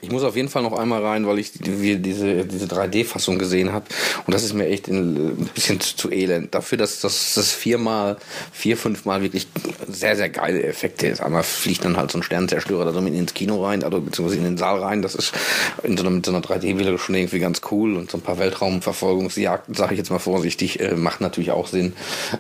Ich 0.02 0.12
muss 0.12 0.24
auf 0.24 0.36
jeden 0.36 0.50
Fall 0.50 0.62
noch 0.62 0.78
einmal 0.78 1.04
rein, 1.04 1.26
weil 1.26 1.40
ich 1.40 1.54
diese, 1.54 1.98
diese 1.98 2.66
3D-Fassung 2.66 3.40
gesehen 3.40 3.74
habe. 3.74 3.86
Und 4.28 4.34
das 4.34 4.44
ist 4.44 4.54
mir 4.54 4.68
echt 4.68 4.88
ein 4.88 5.50
bisschen 5.56 5.80
zu, 5.80 5.96
zu 5.96 6.12
elend. 6.12 6.54
Dafür, 6.54 6.78
dass 6.78 7.00
das, 7.02 7.52
viermal, 7.52 8.18
vier, 8.52 8.78
fünfmal 8.78 9.24
wirklich 9.24 9.48
sehr, 9.88 10.16
sehr 10.16 10.30
geile 10.30 10.62
Effekte 10.64 11.08
ist. 11.08 11.22
Einmal 11.22 11.42
fliegt 11.42 11.86
dann 11.86 11.98
halt 11.98 12.12
so 12.12 12.20
ein 12.20 12.24
Sternzerstörer 12.24 12.86
da 12.86 12.94
so 12.94 13.02
mit 13.02 13.16
ins 13.16 13.34
Kino 13.34 13.66
rein, 13.66 13.84
also 13.84 14.00
beziehungsweise 14.00 14.38
in 14.38 14.46
den 14.46 14.58
Saal 14.58 14.80
rein. 14.80 15.02
Das 15.02 15.16
ist 15.16 15.34
in 15.82 15.98
so 15.98 16.04
einer, 16.04 16.12
mit 16.12 16.26
so 16.26 16.32
einer 16.32 16.42
3D-Brille 16.42 17.00
schon 17.00 17.16
irgendwie 17.16 17.40
ganz 17.40 17.62
cool. 17.72 17.96
Und 17.96 18.12
so 18.12 18.20
ein 18.20 18.22
paar 18.22 18.38
Weltraumverfolgungsjagden, 18.38 19.74
sage 19.74 19.94
ich 19.94 19.98
jetzt 19.98 20.12
mal 20.12 20.20
vorsichtig, 20.20 20.80
äh, 20.80 20.96
macht 20.96 21.20
natürlich 21.20 21.50
auch 21.50 21.68
Sinn. 21.68 21.94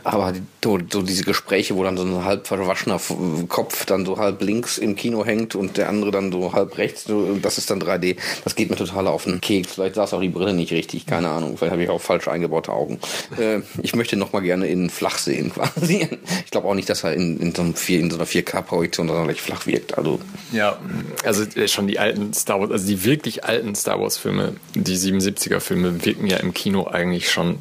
Aber 0.03 0.33
die, 0.33 0.41
so, 0.63 0.77
so 0.91 1.01
diese 1.01 1.23
Gespräche, 1.23 1.75
wo 1.75 1.83
dann 1.83 1.97
so 1.97 2.03
ein 2.03 2.25
halb 2.25 2.45
verwaschener 2.45 2.99
Kopf 3.47 3.85
dann 3.85 4.05
so 4.05 4.17
halb 4.19 4.41
links 4.41 4.77
im 4.77 4.95
Kino 4.95 5.25
hängt 5.25 5.55
und 5.55 5.77
der 5.77 5.94
andere 5.95 6.11
dann 6.11 6.31
so 6.31 6.53
halb 6.53 6.77
rechts, 6.77 7.05
das 7.41 7.57
ist 7.57 7.69
dann 7.71 7.81
3D. 7.81 8.17
Das 8.43 8.55
geht 8.55 8.69
mir 8.69 8.75
total 8.75 9.07
auf 9.07 9.23
den 9.23 9.41
Keks. 9.41 9.73
Vielleicht 9.73 9.95
saß 9.95 10.13
auch 10.13 10.21
die 10.21 10.29
Brille 10.29 10.53
nicht 10.53 10.71
richtig, 10.71 11.05
keine 11.05 11.29
Ahnung. 11.29 11.57
Vielleicht 11.57 11.71
habe 11.71 11.83
ich 11.83 11.89
auch 11.89 12.01
falsch 12.01 12.27
eingebaute 12.27 12.71
Augen. 12.71 12.99
Äh, 13.37 13.61
ich 13.81 13.95
möchte 13.95 14.17
noch 14.17 14.33
mal 14.33 14.41
gerne 14.41 14.67
in 14.67 14.89
flach 14.89 15.17
sehen 15.17 15.51
quasi. 15.53 16.07
Ich 16.45 16.51
glaube 16.51 16.67
auch 16.67 16.73
nicht, 16.73 16.89
dass 16.89 17.03
er 17.03 17.13
in, 17.13 17.39
in, 17.39 17.53
so, 17.53 17.61
einem 17.61 17.75
4, 17.75 17.99
in 17.99 18.11
so 18.11 18.17
einer 18.17 18.27
4K-Projektion 18.27 19.07
sonderlich 19.07 19.41
flach 19.41 19.65
wirkt. 19.65 19.97
Also 19.97 20.19
ja, 20.51 20.79
also 21.23 21.43
äh, 21.43 21.67
schon 21.67 21.87
die 21.87 21.99
alten 21.99 22.33
Star 22.33 22.59
Wars, 22.59 22.71
also 22.71 22.87
die 22.87 23.03
wirklich 23.03 23.43
alten 23.43 23.75
Star 23.75 23.99
Wars-Filme, 23.99 24.53
die 24.73 24.95
77er-Filme 24.95 26.05
wirken 26.05 26.27
ja 26.27 26.37
im 26.37 26.53
Kino 26.53 26.87
eigentlich 26.87 27.29
schon 27.29 27.59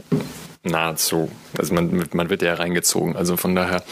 nahezu. 0.63 1.31
Also 1.59 1.75
man, 1.75 2.05
man 2.13 2.31
wird 2.31 2.43
ja 2.43 2.55
reingezogen. 2.55 3.17
Also 3.17 3.37
von 3.37 3.55
daher 3.55 3.83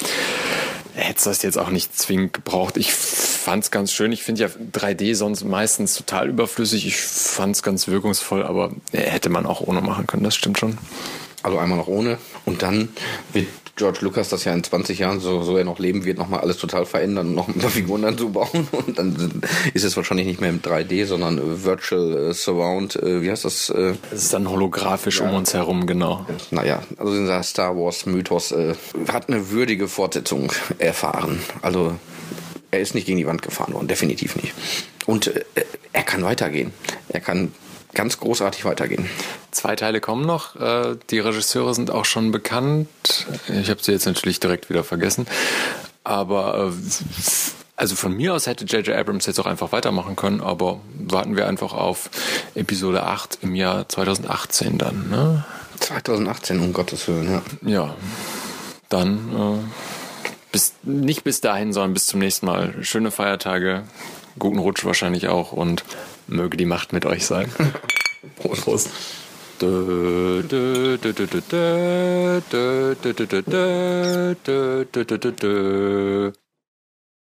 hätte 0.95 1.25
das 1.25 1.43
jetzt 1.43 1.59
auch 1.59 1.71
nicht 1.71 1.97
zwingend 1.97 2.33
gebraucht. 2.33 2.77
Ich 2.77 2.93
fand 2.93 3.65
es 3.65 3.71
ganz 3.71 3.93
schön. 3.93 4.13
Ich 4.13 4.23
finde 4.23 4.43
ja 4.43 4.49
3D 4.49 5.15
sonst 5.15 5.45
meistens 5.45 5.95
total 5.95 6.29
überflüssig. 6.29 6.87
Ich 6.87 6.97
fand 6.97 7.57
es 7.57 7.63
ganz 7.63 7.89
wirkungsvoll, 7.89 8.43
aber 8.43 8.73
hätte 8.93 9.29
man 9.29 9.47
auch 9.47 9.61
ohne 9.61 9.81
machen 9.81 10.07
können. 10.07 10.25
Das 10.25 10.35
stimmt 10.35 10.59
schon. 10.59 10.79
Also 11.43 11.59
einmal 11.59 11.79
noch 11.79 11.89
ohne. 11.89 12.19
Und 12.45 12.63
dann 12.63 12.91
wird 13.33 13.49
George 13.83 13.99
Lucas 14.03 14.29
das 14.29 14.45
ja 14.45 14.55
in 14.55 14.63
20 14.63 15.01
Jahren, 15.01 15.19
so, 15.19 15.43
so 15.43 15.57
er 15.57 15.65
noch 15.65 15.81
leben 15.81 16.05
wird, 16.05 16.17
nochmal 16.17 16.39
alles 16.39 16.57
total 16.57 16.87
verändern 16.87 17.31
und 17.31 17.35
noch 17.35 17.49
ein 17.49 17.55
paar 17.55 17.69
Figuren 17.69 18.03
dann 18.03 18.17
zu 18.17 18.31
bauen. 18.31 18.69
Und 18.71 18.97
dann 18.97 19.43
ist 19.75 19.83
es 19.83 19.97
wahrscheinlich 19.97 20.29
nicht 20.29 20.41
mehr 20.41 20.51
im 20.51 20.63
3D, 20.63 21.05
sondern 21.07 21.65
Virtual 21.65 22.31
äh, 22.31 22.33
Surround, 22.33 22.95
äh, 22.95 23.23
wie 23.23 23.31
heißt 23.33 23.45
das? 23.45 23.71
Äh? 23.71 23.95
Es 24.13 24.23
ist 24.23 24.35
dann 24.35 24.49
holographisch 24.49 25.19
ja. 25.19 25.29
um 25.29 25.35
uns 25.35 25.53
herum, 25.53 25.89
genau. 25.89 26.25
Naja, 26.53 26.85
also 26.97 27.13
dieser 27.13 27.43
Star 27.43 27.77
Wars 27.77 28.07
Mythos 28.07 28.53
äh, 28.53 28.77
hat 29.13 29.29
eine 29.29 29.51
würdige 29.51 29.89
Fortsetzung 29.89 30.53
erfahren. 30.79 31.41
Also 31.61 31.97
er 32.71 32.79
ist 32.79 32.95
nicht 32.95 33.09
gegen 33.09 33.19
die 33.19 33.27
Wand 33.27 33.43
gefahren 33.43 33.75
worden, 33.75 33.89
definitiv 33.89 34.37
nicht. 34.37 34.55
Und 35.07 35.27
äh, 35.27 35.43
er 35.93 36.05
kann 36.05 36.23
weitergehen. 36.23 36.73
Er 37.09 37.19
kann 37.21 37.51
ganz 37.95 38.19
großartig 38.19 38.65
weitergehen. 38.65 39.09
Zwei 39.51 39.77
Teile 39.77 40.01
kommen 40.01 40.27
noch. 40.27 40.57
Äh, 40.57 40.97
die 41.11 41.19
Regisseure 41.19 41.75
sind 41.75 41.91
auch 41.91 42.05
schon 42.05 42.33
bekannt. 42.33 42.89
Ich 43.49 43.71
habe 43.71 43.83
sie 43.83 43.93
jetzt 43.93 44.07
natürlich 44.07 44.41
direkt 44.41 44.71
wieder 44.71 44.85
vergessen. 44.85 45.27
Aber 46.05 46.73
äh, 46.73 47.23
Also 47.77 47.97
von 47.97 48.15
mir 48.17 48.35
aus 48.35 48.47
hätte 48.47 48.65
J.J. 48.65 48.97
Abrams 48.97 49.27
jetzt 49.27 49.41
auch 49.41 49.47
einfach 49.47 49.73
weitermachen 49.73 50.15
können, 50.15 50.41
aber 50.41 50.81
warten 50.95 51.37
wir 51.37 51.49
einfach 51.49 51.73
auf 51.73 52.11
Episode 52.55 53.03
8 53.03 53.39
im 53.43 53.55
Jahr 53.55 53.89
2018 53.89 54.79
dann. 54.79 55.11
Ne? 55.11 55.45
2018, 55.81 56.61
um 56.61 56.73
Gottes 56.73 57.09
Willen, 57.09 57.31
ja. 57.31 57.43
Ja, 57.63 57.95
dann 58.89 59.35
äh, 59.35 59.59
bis, 60.53 60.75
nicht 60.83 61.25
bis 61.25 61.41
dahin, 61.41 61.73
sondern 61.73 61.95
bis 61.95 62.07
zum 62.07 62.21
nächsten 62.21 62.47
Mal. 62.47 62.75
Schöne 62.83 63.11
Feiertage, 63.11 63.85
guten 64.39 64.59
Rutsch 64.59 64.85
wahrscheinlich 64.85 65.29
auch 65.29 65.53
und 65.53 65.83
möge 66.27 66.57
die 66.57 66.67
Macht 66.67 66.93
mit 66.93 67.07
euch 67.07 67.27
sein. 67.27 67.51
Prost. 68.37 68.65
Prost. 68.65 68.91